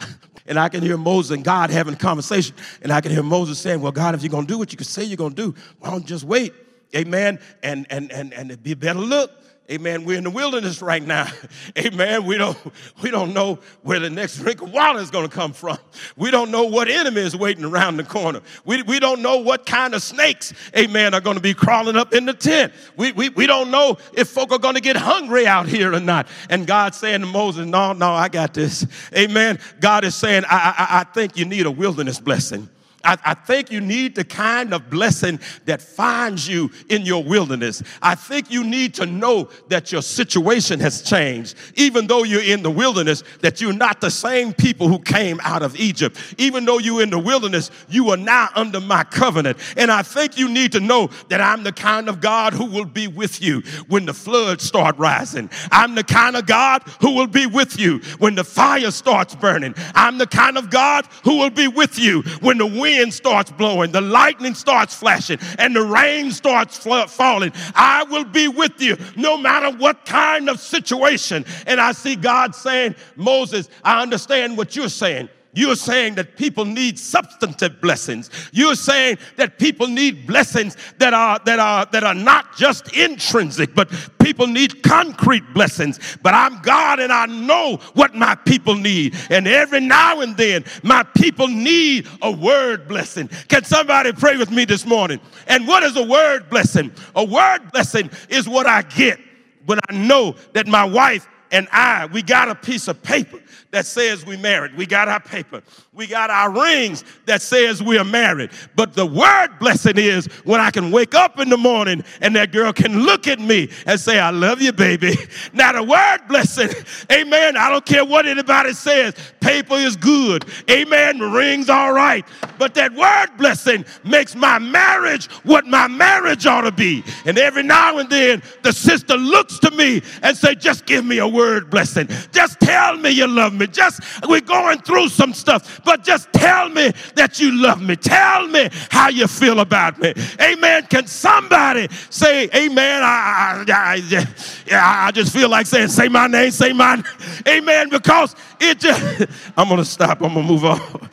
And 0.52 0.60
I 0.60 0.68
can 0.68 0.82
hear 0.82 0.98
Moses 0.98 1.30
and 1.30 1.42
God 1.42 1.70
having 1.70 1.94
a 1.94 1.96
conversation. 1.96 2.54
And 2.82 2.92
I 2.92 3.00
can 3.00 3.10
hear 3.10 3.22
Moses 3.22 3.58
saying, 3.58 3.80
Well, 3.80 3.90
God, 3.90 4.14
if 4.14 4.22
you're 4.22 4.28
going 4.28 4.46
to 4.46 4.52
do 4.52 4.58
what 4.58 4.70
you 4.70 4.76
can 4.76 4.84
say 4.84 5.02
you're 5.02 5.16
going 5.16 5.32
to 5.32 5.46
do, 5.50 5.54
why 5.78 5.88
don't 5.88 6.02
you 6.02 6.08
just 6.08 6.24
wait? 6.24 6.52
Amen. 6.94 7.38
And, 7.62 7.86
and, 7.88 8.12
and, 8.12 8.34
and 8.34 8.50
it'd 8.50 8.62
be 8.62 8.72
a 8.72 8.76
better 8.76 8.98
look. 8.98 9.30
Amen. 9.70 10.04
We're 10.04 10.18
in 10.18 10.24
the 10.24 10.30
wilderness 10.30 10.82
right 10.82 11.02
now. 11.02 11.28
Amen. 11.78 12.26
We 12.26 12.36
don't, 12.36 12.58
we 13.00 13.12
don't 13.12 13.32
know 13.32 13.60
where 13.82 14.00
the 14.00 14.10
next 14.10 14.38
drink 14.38 14.60
of 14.60 14.72
water 14.72 14.98
is 14.98 15.10
going 15.10 15.28
to 15.28 15.34
come 15.34 15.52
from. 15.52 15.78
We 16.16 16.32
don't 16.32 16.50
know 16.50 16.64
what 16.64 16.88
enemy 16.88 17.20
is 17.20 17.36
waiting 17.36 17.64
around 17.64 17.96
the 17.96 18.04
corner. 18.04 18.40
We, 18.64 18.82
we 18.82 18.98
don't 18.98 19.22
know 19.22 19.38
what 19.38 19.64
kind 19.64 19.94
of 19.94 20.02
snakes, 20.02 20.52
amen, 20.76 21.14
are 21.14 21.20
going 21.20 21.36
to 21.36 21.42
be 21.42 21.54
crawling 21.54 21.96
up 21.96 22.12
in 22.12 22.26
the 22.26 22.34
tent. 22.34 22.72
We, 22.96 23.12
we, 23.12 23.28
we 23.28 23.46
don't 23.46 23.70
know 23.70 23.98
if 24.14 24.28
folk 24.28 24.50
are 24.50 24.58
going 24.58 24.74
to 24.74 24.80
get 24.80 24.96
hungry 24.96 25.46
out 25.46 25.68
here 25.68 25.94
or 25.94 26.00
not. 26.00 26.26
And 26.50 26.66
God's 26.66 26.98
saying 26.98 27.20
to 27.20 27.26
Moses, 27.26 27.64
no, 27.64 27.92
no, 27.92 28.10
I 28.10 28.28
got 28.28 28.54
this. 28.54 28.84
Amen. 29.16 29.60
God 29.80 30.04
is 30.04 30.16
saying, 30.16 30.42
I, 30.48 30.74
I, 30.76 31.00
I 31.00 31.04
think 31.04 31.36
you 31.36 31.44
need 31.44 31.66
a 31.66 31.70
wilderness 31.70 32.18
blessing. 32.18 32.68
I, 33.04 33.18
I, 33.24 33.34
think 33.34 33.70
you 33.70 33.80
need 33.80 34.14
the 34.14 34.24
kind 34.24 34.72
of 34.72 34.88
blessing 34.88 35.40
that 35.64 35.82
finds 35.82 36.46
you 36.46 36.70
in 36.88 37.02
your 37.02 37.24
wilderness. 37.24 37.82
I 38.00 38.14
think 38.14 38.50
you 38.50 38.62
need 38.62 38.94
to 38.94 39.06
know 39.06 39.48
that 39.68 39.90
your 39.90 40.02
situation 40.02 40.78
has 40.80 41.02
changed. 41.02 41.56
Even 41.74 42.06
though 42.06 42.22
you're 42.22 42.42
in 42.42 42.62
the 42.62 42.70
wilderness, 42.70 43.24
that 43.40 43.60
you're 43.60 43.72
not 43.72 44.00
the 44.00 44.10
same 44.10 44.52
people 44.52 44.86
who 44.86 45.00
came 45.00 45.40
out 45.42 45.62
of 45.62 45.74
Egypt. 45.76 46.16
Even 46.38 46.64
though 46.64 46.78
you're 46.78 47.02
in 47.02 47.10
the 47.10 47.18
wilderness, 47.18 47.70
you 47.88 48.10
are 48.10 48.16
now 48.16 48.48
under 48.54 48.80
my 48.80 49.02
covenant. 49.02 49.58
And 49.76 49.90
I 49.90 50.02
think 50.02 50.38
you 50.38 50.48
need 50.48 50.72
to 50.72 50.80
know 50.80 51.10
that 51.28 51.40
I'm 51.40 51.64
the 51.64 51.72
kind 51.72 52.08
of 52.08 52.20
God 52.20 52.52
who 52.52 52.66
will 52.66 52.84
be 52.84 53.08
with 53.08 53.42
you 53.42 53.62
when 53.88 54.06
the 54.06 54.14
floods 54.14 54.62
start 54.62 54.96
rising. 54.96 55.50
I'm 55.72 55.96
the 55.96 56.04
kind 56.04 56.36
of 56.36 56.46
God 56.46 56.82
who 57.00 57.16
will 57.16 57.26
be 57.26 57.46
with 57.46 57.80
you 57.80 57.98
when 58.18 58.36
the 58.36 58.44
fire 58.44 58.92
starts 58.92 59.34
burning. 59.34 59.74
I'm 59.94 60.18
the 60.18 60.26
kind 60.26 60.56
of 60.56 60.70
God 60.70 61.06
who 61.24 61.38
will 61.38 61.50
be 61.50 61.66
with 61.66 61.98
you 61.98 62.22
when 62.40 62.58
the 62.58 62.66
wind 62.66 62.91
wind 62.98 63.12
starts 63.14 63.50
blowing, 63.50 63.92
the 63.92 64.00
lightning 64.00 64.54
starts 64.54 64.94
flashing, 64.94 65.38
and 65.58 65.74
the 65.74 65.82
rain 65.82 66.30
starts 66.30 66.78
falling, 66.78 67.52
I 67.74 68.04
will 68.04 68.24
be 68.24 68.48
with 68.48 68.80
you 68.80 68.96
no 69.16 69.36
matter 69.36 69.76
what 69.76 70.04
kind 70.04 70.48
of 70.48 70.60
situation. 70.60 71.44
And 71.66 71.80
I 71.80 71.92
see 71.92 72.16
God 72.16 72.54
saying, 72.54 72.94
Moses, 73.16 73.68
I 73.84 74.02
understand 74.02 74.56
what 74.56 74.76
you're 74.76 74.88
saying. 74.88 75.28
You're 75.54 75.76
saying 75.76 76.14
that 76.14 76.36
people 76.36 76.64
need 76.64 76.98
substantive 76.98 77.80
blessings. 77.82 78.30
You're 78.52 78.74
saying 78.74 79.18
that 79.36 79.58
people 79.58 79.86
need 79.86 80.26
blessings 80.26 80.78
that 80.98 81.12
are 81.12 81.38
that 81.44 81.58
are 81.58 81.84
that 81.92 82.04
are 82.04 82.14
not 82.14 82.56
just 82.56 82.96
intrinsic, 82.96 83.74
but 83.74 83.90
people 84.18 84.46
need 84.46 84.82
concrete 84.82 85.44
blessings. 85.52 86.16
But 86.22 86.32
I'm 86.32 86.62
God 86.62 87.00
and 87.00 87.12
I 87.12 87.26
know 87.26 87.76
what 87.92 88.14
my 88.14 88.34
people 88.34 88.74
need. 88.74 89.14
And 89.28 89.46
every 89.46 89.80
now 89.80 90.22
and 90.22 90.34
then 90.38 90.64
my 90.82 91.02
people 91.02 91.48
need 91.48 92.08
a 92.22 92.30
word 92.30 92.88
blessing. 92.88 93.28
Can 93.48 93.64
somebody 93.64 94.12
pray 94.12 94.38
with 94.38 94.50
me 94.50 94.64
this 94.64 94.86
morning? 94.86 95.20
And 95.48 95.68
what 95.68 95.82
is 95.82 95.96
a 95.96 96.02
word 96.02 96.48
blessing? 96.48 96.92
A 97.14 97.24
word 97.24 97.70
blessing 97.72 98.10
is 98.30 98.48
what 98.48 98.66
I 98.66 98.82
get 98.82 99.20
when 99.66 99.78
I 99.88 99.94
know 99.94 100.34
that 100.54 100.66
my 100.66 100.84
wife 100.84 101.26
and 101.52 101.68
I, 101.70 102.06
we 102.06 102.22
got 102.22 102.48
a 102.48 102.54
piece 102.54 102.88
of 102.88 103.02
paper 103.02 103.38
that 103.72 103.86
says 103.86 104.24
we 104.24 104.36
married. 104.36 104.74
We 104.74 104.86
got 104.86 105.08
our 105.08 105.20
paper. 105.20 105.62
We 105.92 106.06
got 106.06 106.30
our 106.30 106.50
rings 106.50 107.04
that 107.26 107.42
says 107.42 107.82
we 107.82 107.98
are 107.98 108.04
married. 108.04 108.50
But 108.74 108.94
the 108.94 109.04
word 109.04 109.58
blessing 109.58 109.98
is 109.98 110.26
when 110.44 110.60
I 110.60 110.70
can 110.70 110.90
wake 110.90 111.14
up 111.14 111.38
in 111.38 111.50
the 111.50 111.56
morning 111.58 112.04
and 112.22 112.34
that 112.36 112.52
girl 112.52 112.72
can 112.72 113.00
look 113.00 113.28
at 113.28 113.38
me 113.38 113.70
and 113.86 114.00
say, 114.00 114.18
I 114.18 114.30
love 114.30 114.60
you, 114.62 114.72
baby. 114.72 115.16
Now 115.54 115.72
the 115.72 115.82
word 115.82 116.20
blessing, 116.28 116.70
amen. 117.10 117.56
I 117.56 117.68
don't 117.68 117.84
care 117.84 118.04
what 118.04 118.26
anybody 118.26 118.72
says. 118.72 119.14
Paper 119.42 119.74
is 119.74 119.96
good. 119.96 120.44
Amen. 120.70 121.18
Ring's 121.20 121.68
all 121.68 121.92
right. 121.92 122.26
But 122.58 122.74
that 122.74 122.94
word 122.94 123.36
blessing 123.36 123.84
makes 124.04 124.34
my 124.34 124.58
marriage 124.58 125.26
what 125.44 125.66
my 125.66 125.88
marriage 125.88 126.46
ought 126.46 126.62
to 126.62 126.72
be. 126.72 127.04
And 127.26 127.36
every 127.38 127.62
now 127.62 127.98
and 127.98 128.08
then 128.08 128.42
the 128.62 128.72
sister 128.72 129.16
looks 129.16 129.58
to 129.60 129.70
me 129.72 130.02
and 130.22 130.36
say, 130.36 130.54
just 130.54 130.86
give 130.86 131.04
me 131.04 131.18
a 131.18 131.28
word 131.28 131.70
blessing. 131.70 132.08
Just 132.30 132.60
tell 132.60 132.96
me 132.96 133.10
you 133.10 133.26
love 133.26 133.52
me. 133.52 133.66
Just, 133.66 134.00
we're 134.28 134.40
going 134.40 134.78
through 134.80 135.08
some 135.08 135.32
stuff 135.32 135.82
but 135.84 136.04
just 136.04 136.32
tell 136.32 136.68
me 136.68 136.92
that 137.14 137.40
you 137.40 137.52
love 137.52 137.82
me. 137.82 137.96
Tell 137.96 138.46
me 138.48 138.68
how 138.90 139.08
you 139.08 139.26
feel 139.26 139.60
about 139.60 139.98
me. 139.98 140.14
Amen. 140.40 140.86
Can 140.86 141.06
somebody 141.06 141.88
say, 142.10 142.48
Amen? 142.54 143.02
I, 143.02 143.64
I, 143.68 144.26
I, 144.70 145.06
I 145.06 145.10
just 145.10 145.32
feel 145.32 145.48
like 145.48 145.66
saying, 145.66 145.88
Say 145.88 146.08
my 146.08 146.26
name, 146.26 146.50
say 146.50 146.72
my 146.72 147.02
Amen, 147.46 147.88
because 147.88 148.34
it 148.60 148.78
just, 148.78 149.28
I'm 149.56 149.68
going 149.68 149.78
to 149.78 149.84
stop. 149.84 150.22
I'm 150.22 150.34
going 150.34 150.46
to 150.46 150.52
move 150.52 150.64
on. 150.64 151.10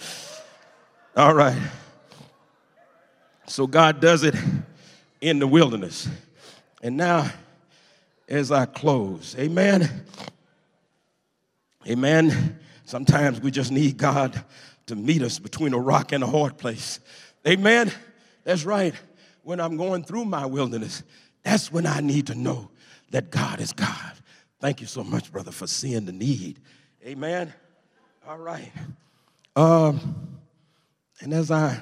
All 1.16 1.34
right. 1.34 1.60
So 3.48 3.68
God 3.68 4.00
does 4.00 4.24
it 4.24 4.36
in 5.22 5.40
the 5.40 5.48
wilderness. 5.48 6.08
And 6.82 6.98
now, 6.98 7.30
as 8.28 8.52
I 8.52 8.66
close, 8.66 9.36
amen. 9.38 10.06
Amen. 11.88 12.60
Sometimes 12.86 13.42
we 13.42 13.52
just 13.52 13.72
need 13.72 13.98
God 13.98 14.44
to 14.86 14.96
meet 14.96 15.22
us 15.22 15.40
between 15.40 15.74
a 15.74 15.80
rock 15.80 16.12
and 16.12 16.24
a 16.24 16.28
hard 16.28 16.58
place. 16.58 17.00
Amen. 17.48 17.92
That's 18.44 18.66
right. 18.66 18.94
When 19.44 19.60
I'm 19.60 19.78
going 19.78 20.04
through 20.04 20.26
my 20.26 20.46
wilderness, 20.46 21.04
that's 21.44 21.72
when 21.72 21.86
I 21.86 22.02
need 22.02 22.28
to 22.28 22.36
know 22.36 22.70
that 23.12 23.32
God 23.32 23.60
is 23.60 23.74
God. 23.74 24.14
Thank 24.60 24.82
you 24.82 24.88
so 24.88 25.04
much, 25.04 25.32
brother, 25.32 25.52
for 25.52 25.68
seeing 25.68 26.06
the 26.06 26.12
need. 26.12 26.60
Amen. 27.06 27.54
All 28.30 28.38
right. 28.38 28.72
Um, 29.56 30.38
and 31.20 31.34
as 31.34 31.50
I, 31.50 31.82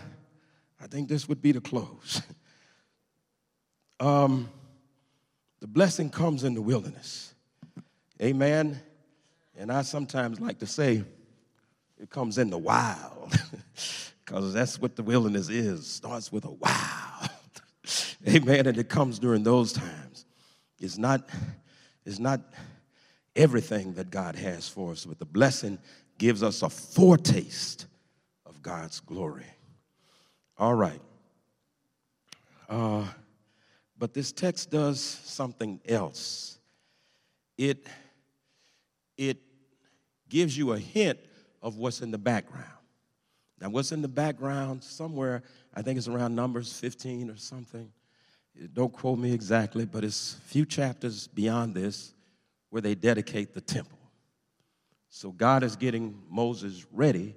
I 0.82 0.88
think 0.88 1.10
this 1.10 1.28
would 1.28 1.42
be 1.42 1.52
the 1.52 1.60
close. 1.60 2.22
Um, 4.00 4.50
the 5.60 5.68
blessing 5.68 6.10
comes 6.10 6.46
in 6.46 6.54
the 6.54 6.62
wilderness. 6.62 7.34
Amen. 8.22 8.80
And 9.58 9.70
I 9.70 9.82
sometimes 9.82 10.40
like 10.40 10.60
to 10.60 10.66
say 10.66 11.04
it 12.00 12.10
comes 12.10 12.38
in 12.38 12.50
the 12.50 12.58
wild 12.58 13.34
because 14.26 14.54
that's 14.54 14.80
what 14.80 14.96
the 14.96 15.04
wilderness 15.04 15.50
is. 15.50 15.86
Starts 15.86 16.32
with 16.32 16.46
a 16.46 16.52
wow. 16.52 17.28
Amen. 18.26 18.68
And 18.68 18.78
it 18.78 18.88
comes 18.88 19.20
during 19.20 19.44
those 19.44 19.74
times. 19.74 20.26
It's 20.80 20.98
not, 20.98 21.28
it's 22.06 22.20
not 22.20 22.40
everything 23.36 23.96
that 23.96 24.12
God 24.12 24.38
has 24.38 24.70
for 24.70 24.94
us, 24.94 25.04
but 25.04 25.20
the 25.20 25.26
blessing 25.26 25.78
gives 26.18 26.44
us 26.44 26.62
a 26.62 26.70
foretaste 26.70 27.86
of 28.46 28.62
God's 28.62 29.00
glory. 29.00 29.46
All 30.58 30.74
right. 30.74 31.02
Uh, 32.70 33.06
but 33.98 34.14
this 34.14 34.32
text 34.32 34.70
does 34.70 35.00
something 35.00 35.80
else. 35.88 36.60
It, 37.58 37.88
it 39.18 39.38
gives 40.30 40.58
you 40.58 40.74
a 40.74 40.80
hint 40.80 41.20
of 41.62 41.78
what's 41.78 42.02
in 42.02 42.12
the 42.12 42.18
background. 42.18 42.66
Now, 43.60 43.70
what's 43.70 43.92
in 43.92 44.04
the 44.04 44.08
background, 44.08 44.84
somewhere, 44.84 45.42
I 45.74 45.82
think 45.82 45.98
it's 45.98 46.08
around 46.08 46.36
Numbers 46.36 46.74
15 46.74 47.32
or 47.32 47.38
something. 47.38 47.92
Don't 48.74 48.94
quote 48.94 49.18
me 49.18 49.34
exactly, 49.34 49.86
but 49.86 50.04
it's 50.04 50.36
a 50.36 50.42
few 50.50 50.66
chapters 50.66 51.28
beyond 51.28 51.74
this 51.74 52.14
where 52.70 52.82
they 52.82 52.96
dedicate 52.96 53.54
the 53.54 53.62
temple. 53.62 53.97
So 55.18 55.32
God 55.32 55.64
is 55.64 55.76
getting 55.76 56.22
Moses 56.30 56.86
ready 56.92 57.34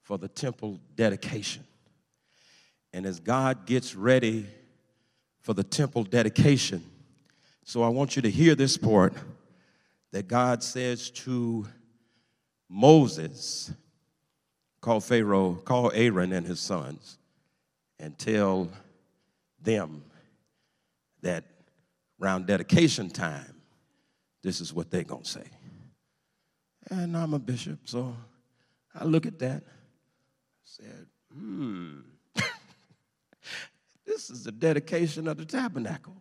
for 0.00 0.16
the 0.16 0.26
temple 0.26 0.80
dedication. 0.94 1.62
And 2.94 3.04
as 3.04 3.20
God 3.20 3.66
gets 3.66 3.94
ready 3.94 4.46
for 5.42 5.52
the 5.52 5.62
temple 5.62 6.04
dedication, 6.04 6.82
so 7.62 7.82
I 7.82 7.90
want 7.90 8.16
you 8.16 8.22
to 8.22 8.30
hear 8.30 8.54
this 8.54 8.78
part 8.78 9.12
that 10.12 10.28
God 10.28 10.62
says 10.62 11.10
to 11.10 11.66
Moses, 12.70 13.70
call 14.80 15.00
Pharaoh, 15.00 15.60
call 15.62 15.92
Aaron 15.92 16.32
and 16.32 16.46
his 16.46 16.58
sons, 16.58 17.18
and 17.98 18.18
tell 18.18 18.70
them 19.60 20.04
that 21.20 21.44
around 22.18 22.46
dedication 22.46 23.10
time, 23.10 23.60
this 24.42 24.62
is 24.62 24.72
what 24.72 24.90
they're 24.90 25.04
going 25.04 25.24
to 25.24 25.28
say. 25.28 25.44
And 26.90 27.16
I'm 27.16 27.34
a 27.34 27.38
bishop, 27.38 27.80
so 27.84 28.16
I 28.94 29.04
look 29.04 29.24
at 29.24 29.38
that, 29.38 29.62
said, 30.64 31.06
hmm, 31.32 32.00
this 34.04 34.28
is 34.28 34.44
the 34.44 34.52
dedication 34.52 35.28
of 35.28 35.36
the 35.36 35.44
tabernacle. 35.44 36.16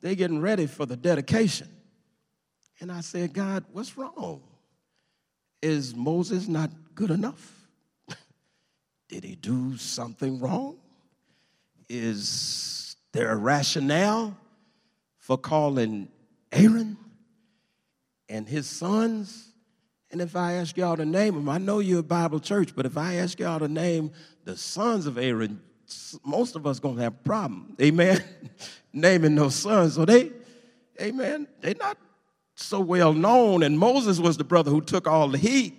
They're 0.00 0.14
getting 0.14 0.40
ready 0.40 0.66
for 0.66 0.86
the 0.86 0.96
dedication. 0.96 1.68
And 2.80 2.92
I 2.92 3.00
said, 3.00 3.32
God, 3.32 3.64
what's 3.72 3.96
wrong? 3.96 4.42
Is 5.62 5.96
Moses 5.96 6.46
not 6.46 6.70
good 6.94 7.10
enough? 7.10 7.68
Did 9.08 9.24
he 9.24 9.34
do 9.34 9.76
something 9.78 10.38
wrong? 10.38 10.76
Is 11.88 12.96
there 13.12 13.32
a 13.32 13.36
rationale 13.36 14.36
for 15.18 15.36
calling 15.36 16.08
Aaron 16.52 16.96
and 18.28 18.48
his 18.48 18.68
sons? 18.68 19.54
And 20.10 20.20
if 20.20 20.36
I 20.36 20.54
ask 20.54 20.76
y'all 20.76 20.96
to 20.96 21.04
name 21.04 21.34
them, 21.34 21.48
I 21.48 21.58
know 21.58 21.80
you're 21.80 22.00
a 22.00 22.04
Bible 22.04 22.40
church, 22.40 22.74
but 22.74 22.86
if 22.86 22.96
I 22.96 23.14
ask 23.16 23.38
y'all 23.40 23.58
to 23.58 23.68
name 23.68 24.12
the 24.44 24.56
sons 24.56 25.06
of 25.06 25.18
Aaron, 25.18 25.60
most 26.24 26.56
of 26.56 26.66
us 26.66 26.78
gonna 26.78 27.02
have 27.02 27.14
a 27.14 27.24
problem. 27.24 27.76
Amen. 27.80 28.22
Naming 28.92 29.34
those 29.34 29.54
sons. 29.54 29.94
So 29.94 30.04
they, 30.04 30.32
amen, 31.00 31.48
they're 31.60 31.74
not 31.74 31.98
so 32.54 32.80
well 32.80 33.12
known. 33.12 33.62
And 33.62 33.78
Moses 33.78 34.18
was 34.18 34.36
the 34.36 34.44
brother 34.44 34.70
who 34.70 34.80
took 34.80 35.06
all 35.06 35.28
the 35.28 35.38
heat. 35.38 35.74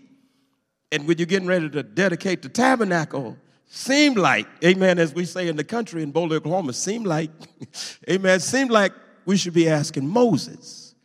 And 0.92 1.08
when 1.08 1.18
you're 1.18 1.26
getting 1.26 1.48
ready 1.48 1.70
to 1.70 1.84
dedicate 1.84 2.42
the 2.42 2.50
tabernacle, 2.50 3.38
seemed 3.66 4.18
like, 4.18 4.48
amen, 4.64 5.00
as 5.00 5.14
we 5.14 5.26
say 5.26 5.48
in 5.48 5.56
the 5.56 5.64
country 5.64 6.02
in 6.02 6.12
Boulder, 6.12 6.36
Oklahoma, 6.36 6.74
seemed 6.74 7.06
like, 7.06 7.32
amen, 8.10 8.40
seemed 8.40 8.72
like 8.72 8.94
we 9.26 9.36
should 9.36 9.54
be 9.54 9.68
asking 9.68 10.08
Moses. 10.08 10.96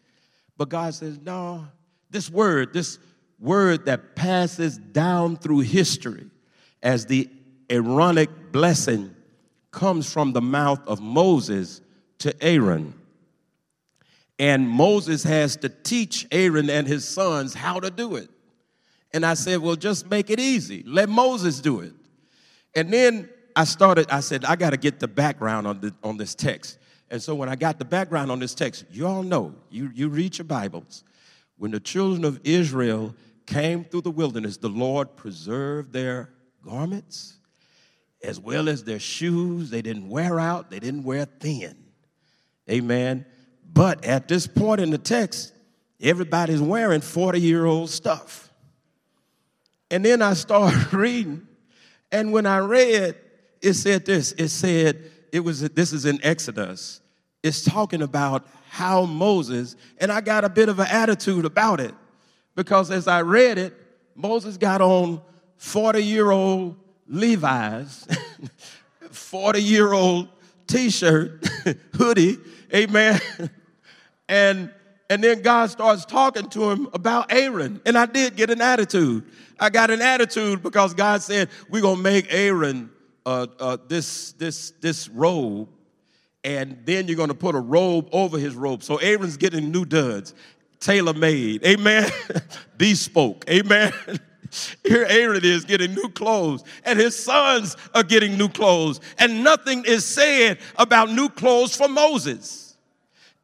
But 0.57 0.69
God 0.69 0.95
says, 0.95 1.19
no, 1.19 1.67
this 2.11 2.31
word, 2.31 2.73
this 2.73 2.99
word 3.43 3.87
that 3.87 4.15
passes 4.15 4.79
down 4.79 5.37
through 5.37 5.61
history 5.61 6.31
as 6.83 7.07
the 7.07 7.29
Aaronic 7.69 8.53
blessing 8.53 9.15
comes 9.71 10.11
from 10.11 10.33
the 10.33 10.41
mouth 10.41 10.81
of 10.87 11.01
Moses 11.01 11.81
to 12.19 12.35
Aaron. 12.43 12.95
And 14.39 14.69
Moses 14.69 15.25
has 15.25 15.57
to 15.57 15.69
teach 15.69 16.27
Aaron 16.31 16.71
and 16.71 16.87
his 16.87 17.07
sons 17.07 17.55
how 17.55 17.81
to 17.81 17.91
do 17.91 18.17
it. 18.17 18.31
And 19.13 19.27
I 19.27 19.35
said, 19.35 19.59
well, 19.59 19.77
just 19.77 20.09
make 20.09 20.31
it 20.31 20.41
easy. 20.41 20.83
Let 20.87 21.09
Moses 21.09 21.61
do 21.61 21.81
it. 21.81 21.93
And 22.75 22.93
then 22.93 23.29
I 23.55 23.65
started, 23.65 24.11
I 24.11 24.21
said, 24.21 24.45
I 24.45 24.57
got 24.57 24.71
to 24.71 24.77
get 24.77 25.01
the 25.01 25.09
background 25.09 25.67
on, 25.67 25.81
the, 25.81 25.95
on 26.03 26.17
this 26.17 26.35
text. 26.35 26.79
And 27.11 27.23
so 27.23 27.35
when 27.35 27.49
I 27.49 27.57
got 27.57 27.79
the 27.79 27.85
background 27.85 28.31
on 28.31 28.39
this 28.39 28.55
text, 28.55 28.87
you 28.91 29.07
all 29.07 29.23
know, 29.23 29.55
you, 29.71 29.91
you 29.95 30.09
read 30.09 30.39
your 30.39 30.47
Bibles. 30.47 31.05
When 31.59 31.71
the 31.71 31.81
children 31.81 32.25
of 32.25 32.41
Israel 32.45 33.15
came 33.47 33.85
through 33.85 34.03
the 34.03 34.11
wilderness, 34.11 34.57
the 34.57 34.69
Lord 34.69 35.17
preserved 35.17 35.93
their 35.93 36.31
garments 36.65 37.37
as 38.23 38.39
well 38.39 38.69
as 38.69 38.85
their 38.85 39.01
shoes. 39.01 39.71
They 39.71 39.83
didn't 39.83 40.09
wear 40.09 40.39
out, 40.39 40.71
they 40.71 40.79
didn't 40.79 41.05
wear 41.05 41.25
thin. 41.25 41.77
Amen. 42.71 43.27
But 43.73 44.05
at 44.05 44.29
this 44.29 44.47
point 44.47 44.81
in 44.81 44.91
the 44.91 44.99
text, 44.99 45.53
everybody's 46.01 46.61
wearing 46.61 47.01
40 47.01 47.41
year 47.41 47.65
old 47.65 47.91
stuff. 47.91 48.51
And 49.91 50.05
then 50.05 50.23
I 50.23 50.35
started 50.35 50.93
reading, 50.95 51.47
and 52.11 52.33
when 52.33 52.47
I 52.47 52.59
read, 52.59 53.17
it 53.61 53.75
said 53.75 54.07
this 54.07 54.33
it 54.33 54.49
said, 54.49 55.11
it 55.33 55.41
was, 55.41 55.61
this 55.61 55.93
is 55.93 56.05
in 56.05 56.21
Exodus. 56.23 57.01
It's 57.43 57.65
talking 57.65 58.03
about 58.03 58.47
how 58.69 59.05
Moses, 59.05 59.77
and 59.99 60.13
I 60.13 60.21
got 60.21 60.45
a 60.45 60.49
bit 60.49 60.69
of 60.69 60.79
an 60.79 60.87
attitude 60.89 61.45
about 61.45 61.81
it 61.81 61.95
because 62.55 62.91
as 62.91 63.09
I 63.09 63.23
read 63.23 63.59
it, 63.59 63.75
Moses 64.15 64.57
got 64.57 64.81
on 64.81 65.21
40 65.57 66.03
year 66.03 66.31
old 66.31 66.77
Levi's, 67.07 68.07
40 69.11 69.63
year 69.63 69.93
old 69.93 70.29
t 70.67 70.91
shirt, 70.91 71.47
hoodie, 71.95 72.39
amen. 72.75 73.21
and 74.29 74.71
and 75.13 75.23
then 75.23 75.43
God 75.43 75.69
starts 75.69 76.07
talking 76.07 76.49
to 76.51 76.71
him 76.71 76.89
about 76.95 77.31
Aaron. 77.31 77.83
And 77.85 77.99
I 77.99 78.07
did 78.07 78.35
get 78.35 78.49
an 78.49 78.63
attitude. 78.63 79.25
I 79.61 79.69
got 79.69 79.91
an 79.91 80.01
attitude 80.01 80.63
because 80.63 80.95
God 80.95 81.21
said, 81.21 81.51
We're 81.69 81.83
going 81.83 81.97
to 81.99 82.03
make 82.03 82.29
Aaron 82.31 82.89
uh, 83.27 83.47
uh, 83.61 83.77
this, 83.89 84.33
this, 84.33 84.71
this 84.81 85.11
robe, 85.11 85.69
and 86.43 86.79
then 86.87 87.09
you're 87.09 87.19
going 87.19 87.29
to 87.29 87.35
put 87.35 87.55
a 87.55 87.61
robe 87.61 88.09
over 88.11 88.39
his 88.39 88.55
robe. 88.55 88.83
So 88.83 88.97
Aaron's 88.97 89.37
getting 89.37 89.71
new 89.71 89.85
duds, 89.85 90.35
tailor 90.83 91.15
made. 91.15 91.65
Amen. 91.65 92.11
Bespoke. 92.77 93.45
Amen. 93.49 93.93
Here 94.85 95.07
Aaron 95.09 95.43
is 95.43 95.65
getting 95.65 95.95
new 95.95 96.11
clothes, 96.11 96.63
and 96.85 96.99
his 96.99 97.17
sons 97.19 97.75
are 97.95 98.03
getting 98.03 98.37
new 98.37 98.51
clothes, 98.51 99.01
and 99.19 99.43
nothing 99.43 99.85
is 99.87 100.05
said 100.05 100.59
about 100.77 101.11
new 101.11 101.31
clothes 101.31 101.75
for 101.75 101.89
Moses. 101.89 102.77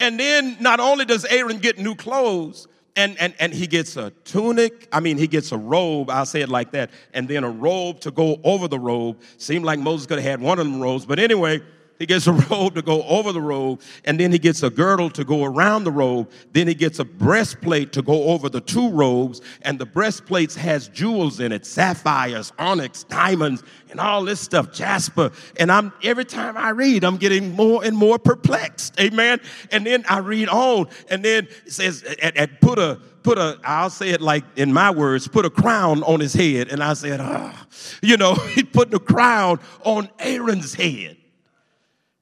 And 0.01 0.21
then 0.21 0.59
not 0.61 0.81
only 0.81 1.07
does 1.07 1.25
Aaron 1.25 1.59
get 1.59 1.79
new 1.79 1.95
clothes, 1.95 2.69
and, 2.95 3.19
and, 3.19 3.33
and 3.39 3.55
he 3.55 3.67
gets 3.67 3.97
a 3.97 4.11
tunic. 4.25 4.89
I 4.93 5.01
mean, 5.01 5.17
he 5.19 5.29
gets 5.29 5.53
a 5.53 5.57
robe, 5.57 6.11
I'll 6.11 6.27
say 6.27 6.43
it 6.43 6.49
like 6.49 6.73
that, 6.73 6.91
and 7.15 7.27
then 7.29 7.45
a 7.45 7.51
robe 7.51 8.01
to 8.01 8.11
go 8.11 8.39
over 8.45 8.69
the 8.69 8.79
robe. 8.79 9.21
Seemed 9.39 9.65
like 9.65 9.79
Moses 9.79 10.07
could 10.07 10.19
have 10.19 10.31
had 10.31 10.41
one 10.41 10.59
of 10.59 10.67
them 10.67 10.81
robes, 10.81 11.07
but 11.07 11.19
anyway, 11.19 11.63
He 11.99 12.07
gets 12.07 12.27
a 12.27 12.33
robe 12.51 12.75
to 12.77 12.83
go 12.83 13.03
over 13.05 13.33
the 13.33 13.41
robe, 13.41 13.81
and 14.05 14.19
then 14.19 14.33
he 14.33 14.39
gets 14.39 14.63
a 14.63 14.71
girdle 14.71 15.11
to 15.11 15.25
go 15.25 15.45
around 15.45 15.85
the 15.85 15.91
robe. 15.91 16.31
Then 16.53 16.69
he 16.69 16.75
gets 16.75 16.99
a 16.99 17.05
breastplate 17.05 17.93
to 17.93 18.03
go 18.03 18.25
over 18.25 18.49
the 18.49 18.61
two 18.61 18.91
robes, 18.91 19.41
and 19.63 19.79
the 19.79 19.87
breastplate 19.87 20.55
has 20.55 20.89
jewels 20.89 21.41
in 21.41 21.53
it, 21.53 21.67
sapphires, 21.67 22.53
onyx, 22.59 23.05
diamonds, 23.05 23.63
and 23.91 24.01
all 24.01 24.25
this 24.25 24.41
stuff, 24.41 24.73
jasper. 24.73 25.31
And 25.59 25.73
I'm 25.73 25.93
every 26.03 26.25
time 26.25 26.57
I 26.57 26.71
read, 26.71 27.05
I'm 27.05 27.17
getting 27.17 27.53
more 27.55 27.85
and 27.85 27.97
more 27.97 28.19
perplexed. 28.19 28.99
Amen. 29.01 29.41
And 29.71 29.85
then 29.85 30.05
I 30.09 30.19
read 30.19 30.49
on, 30.49 30.89
and 31.11 31.25
then 31.25 31.49
it 31.67 31.73
says, 31.73 32.03
and 32.23 32.49
put 32.61 32.79
a 32.79 33.01
put 33.29 33.37
a, 33.37 33.59
I'll 33.63 33.91
say 33.91 34.11
it 34.11 34.23
like 34.23 34.45
in 34.57 34.73
my 34.73 34.91
words, 34.91 35.29
put 35.29 35.45
a 35.45 35.51
crown 35.51 36.03
on 36.05 36.19
his 36.19 36.33
head. 36.33 36.69
And 36.69 36.83
I 36.83 36.95
said, 36.95 37.21
ah, 37.21 37.67
you 38.01 38.17
know, 38.17 38.35
he 38.55 38.63
put 38.63 38.91
the 38.91 38.99
crown 38.99 39.61
on 39.85 40.09
Aaron's 40.19 40.73
head. 40.73 41.18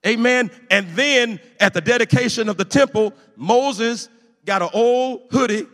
Amen. 0.06 0.50
And 0.70 0.88
then 0.90 1.40
at 1.58 1.74
the 1.74 1.80
dedication 1.80 2.48
of 2.48 2.56
the 2.56 2.64
temple, 2.64 3.12
Moses 3.34 4.08
got 4.44 4.62
an 4.62 4.70
old 4.72 5.22
hoodie 5.30 5.66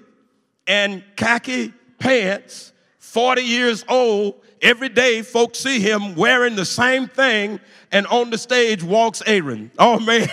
and 0.66 1.04
khaki 1.16 1.72
pants, 1.98 2.72
40 2.98 3.42
years 3.42 3.84
old. 3.88 4.40
Every 4.62 4.88
day, 4.88 5.22
folks 5.22 5.58
see 5.58 5.80
him 5.80 6.14
wearing 6.14 6.56
the 6.56 6.64
same 6.64 7.08
thing, 7.08 7.60
and 7.90 8.06
on 8.06 8.30
the 8.30 8.38
stage 8.38 8.82
walks 8.82 9.22
Aaron. 9.26 9.72
Oh, 9.78 9.98
man. 9.98 10.28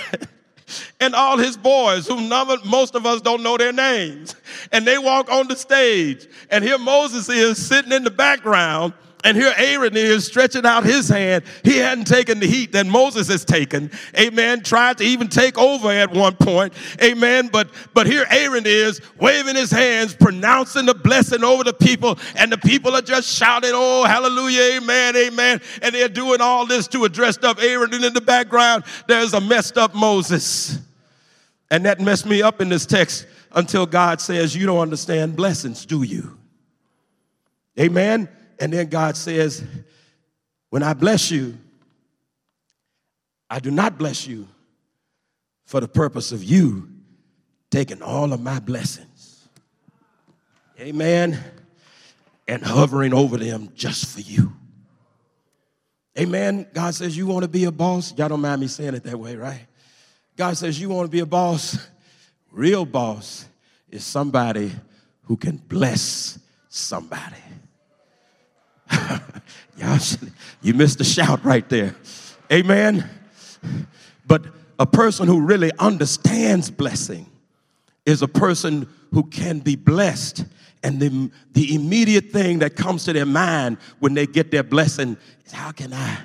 and 0.99 1.15
all 1.15 1.37
his 1.37 1.57
boys, 1.57 2.07
who 2.07 2.21
none 2.21 2.59
most 2.65 2.95
of 2.95 3.05
us 3.05 3.21
don't 3.21 3.43
know 3.43 3.57
their 3.57 3.73
names. 3.73 4.35
And 4.71 4.85
they 4.85 4.97
walk 4.97 5.31
on 5.31 5.47
the 5.47 5.55
stage, 5.55 6.27
and 6.49 6.63
here 6.63 6.77
Moses 6.77 7.27
is 7.27 7.63
sitting 7.63 7.91
in 7.91 8.03
the 8.03 8.11
background. 8.11 8.93
And 9.25 9.35
here 9.35 9.53
Aaron 9.57 9.97
is 9.97 10.25
stretching 10.25 10.65
out 10.65 10.85
his 10.85 11.09
hand. 11.09 11.43
He 11.63 11.77
hadn't 11.77 12.05
taken 12.05 12.39
the 12.39 12.47
heat 12.47 12.71
that 12.71 12.85
Moses 12.85 13.27
has 13.27 13.43
taken. 13.43 13.91
Amen. 14.17 14.63
Tried 14.63 14.97
to 14.99 15.03
even 15.03 15.27
take 15.27 15.57
over 15.57 15.89
at 15.89 16.11
one 16.11 16.35
point. 16.35 16.73
Amen. 17.03 17.49
But 17.51 17.69
but 17.93 18.07
here 18.07 18.25
Aaron 18.29 18.63
is 18.65 19.01
waving 19.19 19.55
his 19.55 19.71
hands, 19.71 20.15
pronouncing 20.15 20.85
the 20.85 20.93
blessing 20.93 21.43
over 21.43 21.65
the 21.65 21.73
people, 21.73 22.17
and 22.35 22.49
the 22.49 22.57
people 22.57 22.95
are 22.95 23.01
just 23.01 23.27
shouting, 23.27 23.71
"Oh, 23.73 24.05
hallelujah, 24.05 24.77
amen, 24.77 25.17
amen." 25.17 25.61
And 25.81 25.93
they're 25.93 26.07
doing 26.07 26.39
all 26.39 26.65
this 26.65 26.87
to 26.89 27.03
a 27.03 27.09
dressed 27.09 27.43
up 27.43 27.61
Aaron, 27.61 27.93
and 27.93 28.05
in 28.05 28.13
the 28.13 28.21
background 28.21 28.85
there's 29.07 29.33
a 29.33 29.41
messed 29.41 29.77
up 29.77 29.93
Moses. 29.93 30.79
And 31.71 31.85
that 31.85 31.99
messed 31.99 32.25
me 32.25 32.41
up 32.41 32.61
in 32.61 32.69
this 32.69 32.85
text 32.85 33.27
until 33.51 33.85
God 33.85 34.21
says, 34.21 34.55
You 34.55 34.65
don't 34.65 34.79
understand 34.79 35.35
blessings, 35.35 35.85
do 35.85 36.03
you? 36.03 36.37
Amen. 37.79 38.27
And 38.59 38.73
then 38.73 38.87
God 38.87 39.15
says, 39.15 39.63
When 40.69 40.83
I 40.83 40.93
bless 40.93 41.31
you, 41.31 41.57
I 43.49 43.59
do 43.59 43.71
not 43.71 43.97
bless 43.97 44.27
you 44.27 44.47
for 45.65 45.79
the 45.79 45.87
purpose 45.87 46.31
of 46.31 46.43
you 46.43 46.89
taking 47.69 48.01
all 48.01 48.33
of 48.33 48.41
my 48.41 48.59
blessings. 48.59 49.47
Amen. 50.79 51.39
And 52.47 52.63
hovering 52.63 53.13
over 53.13 53.37
them 53.37 53.69
just 53.75 54.07
for 54.07 54.21
you. 54.21 54.53
Amen. 56.17 56.67
God 56.73 56.95
says, 56.95 57.15
You 57.15 57.27
want 57.27 57.43
to 57.43 57.49
be 57.49 57.65
a 57.65 57.71
boss? 57.71 58.17
Y'all 58.17 58.29
don't 58.29 58.41
mind 58.41 58.61
me 58.61 58.67
saying 58.67 58.95
it 58.95 59.03
that 59.03 59.17
way, 59.17 59.35
right? 59.35 59.67
God 60.35 60.57
says, 60.57 60.79
You 60.79 60.89
want 60.89 61.05
to 61.05 61.11
be 61.11 61.19
a 61.19 61.25
boss? 61.25 61.77
Real 62.51 62.85
boss 62.85 63.45
is 63.89 64.03
somebody 64.03 64.71
who 65.23 65.37
can 65.37 65.57
bless 65.57 66.39
somebody. 66.67 67.35
Y'all, 69.77 69.99
you 70.61 70.73
missed 70.73 70.99
a 71.01 71.03
shout 71.03 71.43
right 71.43 71.67
there. 71.69 71.95
Amen. 72.51 73.09
But 74.27 74.45
a 74.77 74.85
person 74.85 75.27
who 75.27 75.41
really 75.41 75.71
understands 75.79 76.71
blessing 76.71 77.25
is 78.05 78.21
a 78.21 78.27
person 78.27 78.87
who 79.11 79.23
can 79.23 79.59
be 79.59 79.75
blessed. 79.75 80.45
And 80.83 80.99
the, 80.99 81.31
the 81.51 81.75
immediate 81.75 82.31
thing 82.31 82.59
that 82.59 82.75
comes 82.75 83.03
to 83.05 83.13
their 83.13 83.25
mind 83.25 83.77
when 83.99 84.13
they 84.13 84.25
get 84.25 84.51
their 84.51 84.63
blessing 84.63 85.17
is 85.45 85.51
how 85.51 85.71
can 85.71 85.93
I 85.93 86.19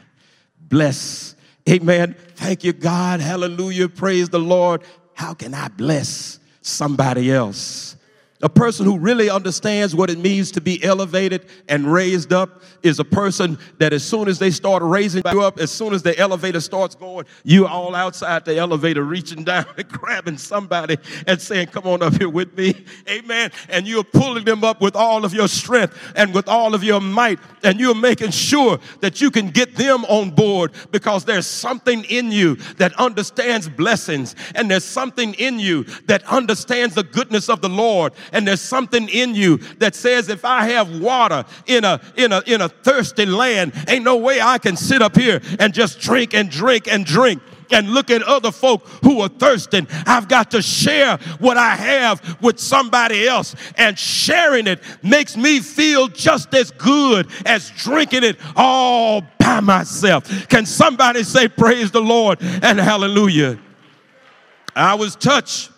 bless 0.61 1.35
Amen. 1.69 2.15
Thank 2.35 2.63
you, 2.63 2.73
God. 2.73 3.21
Hallelujah. 3.21 3.89
Praise 3.89 4.29
the 4.29 4.39
Lord. 4.39 4.83
How 5.15 5.33
can 5.33 5.55
I 5.55 5.69
bless 5.69 6.39
somebody 6.61 7.33
else? 7.33 7.97
A 8.45 8.49
person 8.51 8.85
who 8.85 8.99
really 8.99 9.31
understands 9.31 9.95
what 9.95 10.11
it 10.11 10.19
means 10.19 10.51
to 10.51 10.61
be 10.61 10.85
elevated 10.85 11.47
and 11.67 11.91
raised 11.91 12.31
up 12.31 12.61
is 12.83 12.99
a 12.99 13.05
person 13.05 13.59
that 13.79 13.95
as 13.95 14.05
soon 14.05 14.29
as 14.29 14.39
they 14.39 14.51
start 14.51 14.83
raising 14.83 15.23
you 15.33 15.41
up, 15.41 15.59
as 15.59 15.71
soon 15.71 15.95
as 15.95 16.03
the 16.03 16.17
elevator 16.19 16.61
starts 16.61 16.95
going, 16.95 17.25
you 17.43 17.67
all 17.67 17.95
outside 17.95 18.45
the 18.45 18.59
elevator 18.59 19.03
reaching 19.03 19.45
down 19.45 19.65
and 19.79 19.89
grabbing 19.89 20.37
somebody 20.37 20.99
and 21.27 21.41
saying, 21.41 21.69
Come 21.69 21.87
on 21.87 22.03
up 22.03 22.19
here 22.19 22.29
with 22.29 22.55
me. 22.55 22.85
Amen. 23.09 23.51
And 23.71 23.89
you're 23.89 24.05
pulling 24.05 24.45
them 24.45 24.63
up 24.63 24.83
with 24.83 24.95
all 24.95 25.25
of 25.25 25.33
your 25.33 25.49
strength 25.49 25.99
and 26.15 26.35
with 26.35 26.47
all 26.47 26.75
of 26.75 26.85
your 26.85 27.01
might. 27.01 27.39
And 27.63 27.81
you're 27.81 27.95
making 27.95 28.33
sure 28.33 28.79
that 29.01 29.23
you 29.23 29.31
can 29.31 29.49
get 29.49 29.75
them 29.75 30.05
on 30.05 30.33
board 30.33 30.73
because 30.91 31.25
there's 31.25 31.47
something 31.47 32.05
in 32.05 32.31
you 32.31 32.57
that 32.77 32.93
understands 33.01 33.71
blessings. 33.71 34.37
And 34.55 34.71
there's 34.71 34.85
something 34.85 35.33
in 35.35 35.59
you 35.59 35.85
that 36.09 36.23
understands 36.25 36.95
the 36.95 37.05
goodness 37.05 37.49
of 37.49 37.63
the 37.63 37.71
Lord 37.71 38.13
and 38.35 38.47
there's 38.47 38.61
something 38.61 39.09
in 39.09 39.35
you 39.35 39.57
that 39.79 39.95
says 39.95 40.29
if 40.29 40.45
I 40.45 40.65
have 40.71 41.01
water 41.01 41.45
in 41.67 41.85
a 41.85 42.01
in 42.17 42.33
a 42.33 42.43
in 42.47 42.61
a 42.61 42.69
thirsty 42.69 43.25
land, 43.25 43.73
ain't 43.89 44.05
no 44.05 44.17
way 44.17 44.41
I 44.41 44.59
can 44.59 44.77
sit 44.77 45.01
up 45.01 45.17
here 45.17 45.41
and 45.59 45.73
just 45.73 46.01
drink 46.01 46.35
and 46.35 46.51
drink 46.51 46.87
and 46.89 47.07
drink 47.07 47.41
and 47.71 47.91
look 47.91 48.11
at 48.11 48.23
other 48.23 48.53
folk 48.53 48.87
who 49.03 49.21
are 49.21 49.29
thirsting. 49.29 49.87
I've 50.07 50.29
got 50.29 50.51
to 50.51 50.63
share 50.63 51.17
what 51.39 51.57
I 51.57 51.77
have 51.77 52.43
with 52.43 52.59
somebody 52.59 53.27
else. 53.27 53.55
And 53.77 53.99
sharing 53.99 54.67
it 54.67 54.83
makes 55.03 55.37
me 55.37 55.61
feel 55.61 56.09
just 56.09 56.55
as 56.55 56.71
good 56.71 57.29
as 57.47 57.71
drinking 57.71 58.25
it 58.25 58.39
all 58.57 59.23
by 59.39 59.61
myself. 59.61 60.49
Can 60.49 60.67
somebody 60.67 61.23
say, 61.23 61.49
Praise 61.49 61.91
the 61.91 62.03
Lord 62.03 62.39
and 62.41 62.79
hallelujah? 62.79 63.59
I 64.77 64.95
was 64.95 65.17
touched 65.17 65.71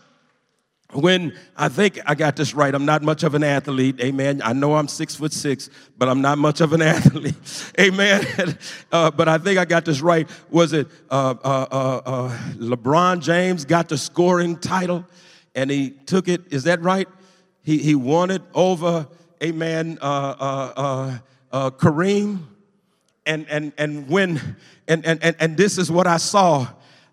when 0.96 1.36
I 1.56 1.68
think 1.68 2.00
I 2.06 2.14
got 2.14 2.36
this 2.36 2.54
right, 2.54 2.74
I'm 2.74 2.86
not 2.86 3.02
much 3.02 3.22
of 3.22 3.34
an 3.34 3.42
athlete. 3.42 4.00
Amen. 4.00 4.40
I 4.42 4.52
know 4.52 4.74
I'm 4.74 4.88
six 4.88 5.14
foot 5.14 5.32
six, 5.32 5.68
but 5.98 6.08
I'm 6.08 6.22
not 6.22 6.38
much 6.38 6.60
of 6.60 6.72
an 6.72 6.82
athlete. 6.94 7.34
Amen. 7.78 8.26
Uh, 8.92 9.10
but 9.10 9.28
I 9.28 9.36
think 9.36 9.58
I 9.58 9.64
got 9.64 9.84
this 9.84 10.00
right. 10.00 10.28
Was 10.48 10.72
it 10.72 10.86
uh, 11.10 11.34
uh, 11.42 11.66
uh, 11.70 12.00
uh, 12.06 12.38
LeBron 12.54 13.20
James 13.20 13.64
got 13.64 13.88
the 13.88 13.98
scoring 13.98 14.56
title 14.56 15.04
and 15.54 15.70
he 15.70 15.90
took 15.90 16.28
it? 16.28 16.52
Is 16.52 16.64
that 16.64 16.80
right? 16.82 17.08
He, 17.62 17.78
he 17.78 17.94
won 17.94 18.30
it 18.30 18.42
over, 18.54 19.08
amen, 19.42 19.98
uh, 20.00 21.18
Kareem. 21.52 22.44
And, 23.26 23.46
and, 23.50 23.72
and 23.76 24.08
when, 24.08 24.56
and, 24.86 25.04
and, 25.04 25.22
and, 25.22 25.36
and 25.40 25.56
this 25.56 25.78
is 25.78 25.90
what 25.90 26.06
I 26.06 26.16
saw. 26.18 26.68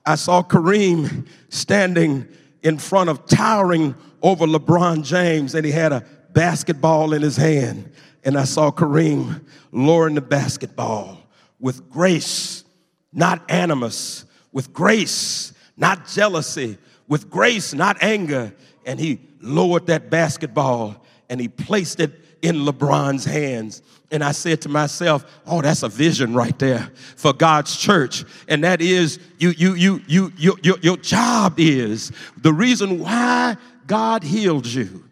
I 0.05 0.15
saw 0.15 0.43
Kareem 0.43 1.27
standing 1.49 2.27
in 2.63 2.77
front 2.77 3.09
of 3.09 3.25
towering 3.25 3.93
over 4.21 4.45
LeBron 4.47 5.03
James, 5.03 5.53
and 5.53 5.65
he 5.65 5.71
had 5.71 5.91
a 5.91 6.05
basketball 6.31 7.13
in 7.13 7.21
his 7.21 7.37
hand. 7.37 7.91
And 8.23 8.37
I 8.37 8.45
saw 8.45 8.71
Kareem 8.71 9.45
lowering 9.71 10.15
the 10.15 10.21
basketball 10.21 11.19
with 11.59 11.89
grace, 11.89 12.63
not 13.11 13.43
animus, 13.51 14.25
with 14.53 14.71
grace, 14.71 15.53
not 15.75 16.07
jealousy, 16.07 16.77
with 17.07 17.29
grace, 17.29 17.73
not 17.73 18.01
anger. 18.01 18.53
And 18.85 18.99
he 18.99 19.19
lowered 19.41 19.87
that 19.87 20.09
basketball 20.09 21.03
and 21.29 21.41
he 21.41 21.47
placed 21.47 21.99
it 21.99 22.22
in 22.43 22.57
LeBron's 22.57 23.25
hands. 23.25 23.81
And 24.11 24.23
I 24.23 24.33
said 24.33 24.61
to 24.61 24.69
myself, 24.69 25.25
oh, 25.47 25.61
that's 25.61 25.81
a 25.81 25.89
vision 25.89 26.35
right 26.35 26.57
there 26.59 26.91
for 27.15 27.33
God's 27.33 27.75
church. 27.75 28.25
And 28.47 28.63
that 28.63 28.81
is 28.81 29.17
you, 29.39 29.49
you, 29.51 29.73
you, 29.73 30.01
you, 30.05 30.33
you, 30.37 30.57
your, 30.61 30.77
your 30.81 30.97
job 30.97 31.55
is 31.57 32.11
the 32.37 32.53
reason 32.53 32.99
why 32.99 33.57
God 33.87 34.23
healed 34.23 34.67
you. 34.67 35.05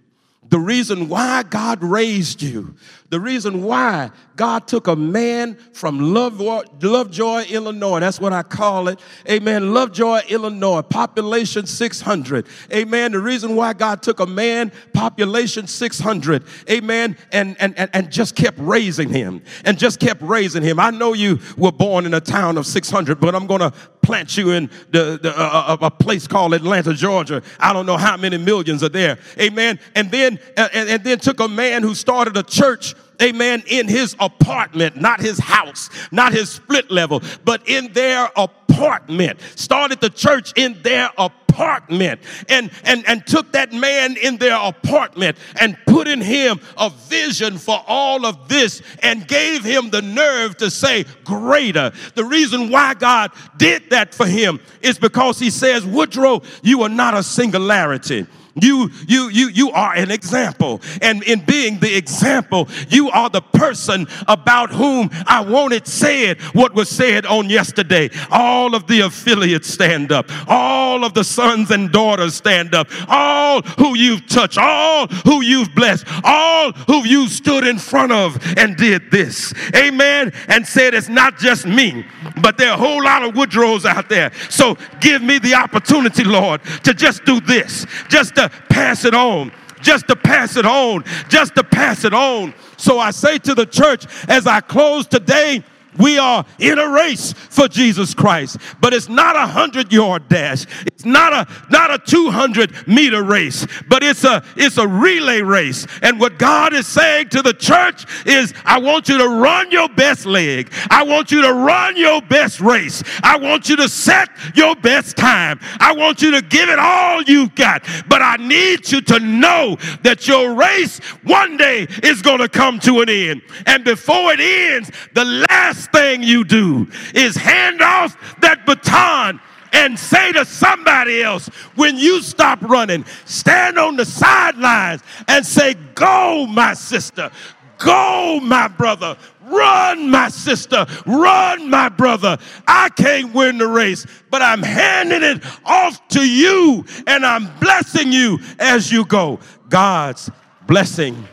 The 0.51 0.59
reason 0.59 1.07
why 1.07 1.43
God 1.43 1.81
raised 1.81 2.41
you, 2.41 2.75
the 3.09 3.21
reason 3.21 3.63
why 3.63 4.11
God 4.35 4.67
took 4.67 4.87
a 4.87 4.97
man 4.97 5.55
from 5.73 6.13
Lovejoy, 6.13 7.43
Illinois, 7.49 7.99
that's 8.01 8.19
what 8.19 8.33
I 8.33 8.43
call 8.43 8.89
it. 8.89 8.99
Amen. 9.29 9.73
Lovejoy, 9.73 10.21
Illinois, 10.27 10.81
population 10.81 11.65
600. 11.65 12.47
Amen. 12.73 13.13
The 13.13 13.19
reason 13.19 13.55
why 13.55 13.71
God 13.71 14.01
took 14.01 14.19
a 14.19 14.25
man, 14.25 14.73
population 14.93 15.67
600. 15.67 16.43
Amen. 16.69 17.15
And, 17.31 17.55
and, 17.61 17.77
and, 17.77 17.89
and 17.93 18.11
just 18.11 18.35
kept 18.35 18.59
raising 18.59 19.07
him 19.07 19.43
and 19.63 19.79
just 19.79 20.01
kept 20.01 20.21
raising 20.21 20.63
him. 20.63 20.81
I 20.81 20.89
know 20.89 21.13
you 21.13 21.39
were 21.55 21.71
born 21.71 22.05
in 22.05 22.13
a 22.13 22.21
town 22.21 22.57
of 22.57 22.65
600, 22.65 23.21
but 23.21 23.35
I'm 23.35 23.47
going 23.47 23.61
to 23.61 23.71
plant 24.01 24.35
you 24.35 24.51
in 24.51 24.69
the, 24.89 25.19
the 25.21 25.33
uh, 25.37 25.77
a 25.79 25.91
place 25.91 26.27
called 26.27 26.53
Atlanta, 26.53 26.93
Georgia. 26.93 27.41
I 27.59 27.71
don't 27.71 27.85
know 27.85 27.97
how 27.97 28.17
many 28.17 28.37
millions 28.37 28.83
are 28.83 28.89
there. 28.89 29.17
Amen. 29.39 29.79
And 29.95 30.11
then 30.11 30.39
and, 30.57 30.89
and 30.89 31.03
then 31.03 31.19
took 31.19 31.39
a 31.39 31.47
man 31.47 31.83
who 31.83 31.95
started 31.95 32.37
a 32.37 32.43
church 32.43 32.95
amen, 33.21 33.63
in 33.67 33.87
his 33.87 34.15
apartment, 34.19 34.95
not 34.95 35.21
his 35.21 35.39
house, 35.39 35.89
not 36.11 36.33
his 36.33 36.49
split 36.49 36.89
level, 36.91 37.21
but 37.45 37.67
in 37.67 37.93
their 37.93 38.29
apartment. 38.35 39.39
Started 39.55 40.01
the 40.01 40.09
church 40.09 40.53
in 40.55 40.81
their 40.81 41.09
apartment 41.17 42.21
and, 42.49 42.71
and, 42.85 43.07
and 43.07 43.25
took 43.27 43.51
that 43.51 43.73
man 43.73 44.17
in 44.17 44.37
their 44.37 44.57
apartment 44.57 45.37
and 45.59 45.77
put 45.85 46.07
in 46.07 46.21
him 46.21 46.59
a 46.77 46.89
vision 46.89 47.57
for 47.57 47.83
all 47.87 48.25
of 48.25 48.47
this 48.47 48.81
and 49.03 49.27
gave 49.27 49.63
him 49.63 49.89
the 49.89 50.01
nerve 50.01 50.57
to 50.57 50.71
say 50.71 51.05
greater. 51.23 51.91
The 52.15 52.23
reason 52.23 52.69
why 52.69 52.93
God 52.93 53.31
did 53.57 53.89
that 53.89 54.15
for 54.15 54.25
him 54.25 54.59
is 54.81 54.97
because 54.97 55.37
he 55.37 55.49
says, 55.49 55.85
Woodrow, 55.85 56.41
you 56.63 56.81
are 56.83 56.89
not 56.89 57.13
a 57.13 57.23
singularity. 57.23 58.25
You, 58.55 58.91
you, 59.07 59.29
you, 59.29 59.49
you 59.49 59.71
are 59.71 59.93
an 59.93 60.11
example. 60.11 60.81
And 61.01 61.23
in 61.23 61.45
being 61.45 61.79
the 61.79 61.95
example, 61.95 62.67
you 62.89 63.09
are 63.09 63.29
the 63.29 63.41
person 63.41 64.07
about 64.27 64.71
whom 64.71 65.09
I 65.25 65.41
wanted 65.41 65.87
said 65.87 66.41
what 66.53 66.73
was 66.73 66.89
said 66.89 67.25
on 67.25 67.49
yesterday. 67.49 68.09
All 68.29 68.75
of 68.75 68.87
the 68.87 69.01
affiliates 69.01 69.69
stand 69.69 70.11
up. 70.11 70.29
All 70.47 71.05
of 71.05 71.13
the 71.13 71.23
sons 71.23 71.71
and 71.71 71.91
daughters 71.91 72.35
stand 72.35 72.75
up. 72.75 72.87
All 73.07 73.61
who 73.61 73.95
you've 73.95 74.27
touched, 74.27 74.57
all 74.57 75.07
who 75.07 75.41
you've 75.41 75.73
blessed, 75.73 76.05
all 76.23 76.71
who 76.73 77.05
you 77.05 77.27
stood 77.27 77.65
in 77.65 77.77
front 77.77 78.11
of 78.11 78.37
and 78.57 78.75
did 78.75 79.11
this. 79.11 79.53
Amen. 79.75 80.33
And 80.47 80.67
said, 80.67 80.93
it's 80.93 81.09
not 81.09 81.37
just 81.37 81.65
me, 81.65 82.05
but 82.41 82.57
there 82.57 82.69
are 82.71 82.75
a 82.75 82.77
whole 82.77 83.03
lot 83.03 83.23
of 83.23 83.33
Woodrows 83.33 83.85
out 83.85 84.09
there. 84.09 84.31
So 84.49 84.77
give 84.99 85.21
me 85.21 85.39
the 85.39 85.55
opportunity, 85.55 86.23
Lord, 86.23 86.61
to 86.83 86.93
just 86.93 87.23
do 87.23 87.39
this. 87.39 87.85
Just 88.09 88.35
to 88.49 88.63
pass 88.69 89.05
it 89.05 89.13
on, 89.13 89.51
just 89.81 90.07
to 90.07 90.15
pass 90.15 90.55
it 90.55 90.65
on, 90.65 91.03
just 91.29 91.55
to 91.55 91.63
pass 91.63 92.03
it 92.05 92.13
on. 92.13 92.53
So 92.77 92.99
I 92.99 93.11
say 93.11 93.37
to 93.39 93.55
the 93.55 93.65
church 93.65 94.05
as 94.27 94.47
I 94.47 94.61
close 94.61 95.07
today, 95.07 95.63
we 95.97 96.17
are 96.17 96.45
in 96.59 96.79
a 96.79 96.89
race 96.89 97.33
for 97.33 97.67
Jesus 97.67 98.13
Christ, 98.13 98.57
but 98.79 98.93
it's 98.93 99.09
not 99.09 99.35
a 99.35 99.47
hundred 99.47 99.91
yard 99.91 100.29
dash. 100.29 100.65
It's 100.85 101.05
not 101.05 101.33
a 101.33 101.47
not 101.69 101.91
a 101.91 101.99
200 101.99 102.87
meter 102.87 103.23
race, 103.23 103.65
but 103.89 104.03
it's 104.03 104.23
a 104.23 104.43
it's 104.55 104.77
a 104.77 104.87
relay 104.87 105.41
race. 105.41 105.85
And 106.01 106.19
what 106.19 106.37
God 106.37 106.73
is 106.73 106.87
saying 106.87 107.29
to 107.29 107.41
the 107.41 107.53
church 107.53 108.05
is, 108.25 108.53
I 108.65 108.79
want 108.79 109.09
you 109.09 109.17
to 109.17 109.27
run 109.27 109.71
your 109.71 109.89
best 109.89 110.25
leg. 110.25 110.71
I 110.89 111.03
want 111.03 111.31
you 111.31 111.41
to 111.41 111.53
run 111.53 111.97
your 111.97 112.21
best 112.21 112.61
race. 112.61 113.03
I 113.23 113.37
want 113.37 113.69
you 113.69 113.75
to 113.77 113.89
set 113.89 114.29
your 114.55 114.75
best 114.75 115.17
time. 115.17 115.59
I 115.79 115.93
want 115.93 116.21
you 116.21 116.31
to 116.31 116.41
give 116.41 116.69
it 116.69 116.79
all 116.79 117.21
you've 117.23 117.55
got. 117.55 117.83
But 118.07 118.21
I 118.21 118.37
need 118.37 118.91
you 118.91 119.01
to 119.01 119.19
know 119.19 119.77
that 120.03 120.27
your 120.27 120.53
race 120.53 120.99
one 121.23 121.57
day 121.57 121.87
is 122.03 122.21
going 122.21 122.39
to 122.39 122.49
come 122.49 122.79
to 122.81 123.01
an 123.01 123.09
end. 123.09 123.41
And 123.65 123.83
before 123.83 124.33
it 124.33 124.39
ends, 124.39 124.91
the 125.13 125.25
last 125.25 125.80
thing 125.87 126.23
you 126.23 126.43
do 126.43 126.87
is 127.13 127.35
hand 127.35 127.81
off 127.81 128.17
that 128.41 128.65
baton 128.65 129.39
and 129.73 129.97
say 129.97 130.31
to 130.33 130.45
somebody 130.45 131.23
else 131.23 131.47
when 131.75 131.97
you 131.97 132.21
stop 132.21 132.61
running, 132.61 133.05
stand 133.25 133.77
on 133.77 133.95
the 133.95 134.05
sidelines 134.05 135.01
and 135.27 135.45
say, 135.45 135.75
Go, 135.95 136.45
my 136.45 136.73
sister, 136.73 137.31
go, 137.77 138.39
my 138.41 138.67
brother, 138.67 139.17
run, 139.43 140.09
my 140.09 140.29
sister, 140.29 140.85
run, 141.05 141.69
my 141.69 141.89
brother. 141.89 142.37
I 142.67 142.89
can't 142.89 143.33
win 143.33 143.57
the 143.57 143.67
race, 143.67 144.05
but 144.29 144.41
I'm 144.41 144.63
handing 144.63 145.23
it 145.23 145.43
off 145.65 146.07
to 146.09 146.21
you 146.21 146.85
and 147.07 147.25
I'm 147.25 147.49
blessing 147.59 148.11
you 148.11 148.39
as 148.59 148.91
you 148.91 149.05
go. 149.05 149.39
God's 149.69 150.29
blessing 150.67 151.27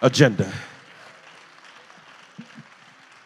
agenda. 0.00 0.52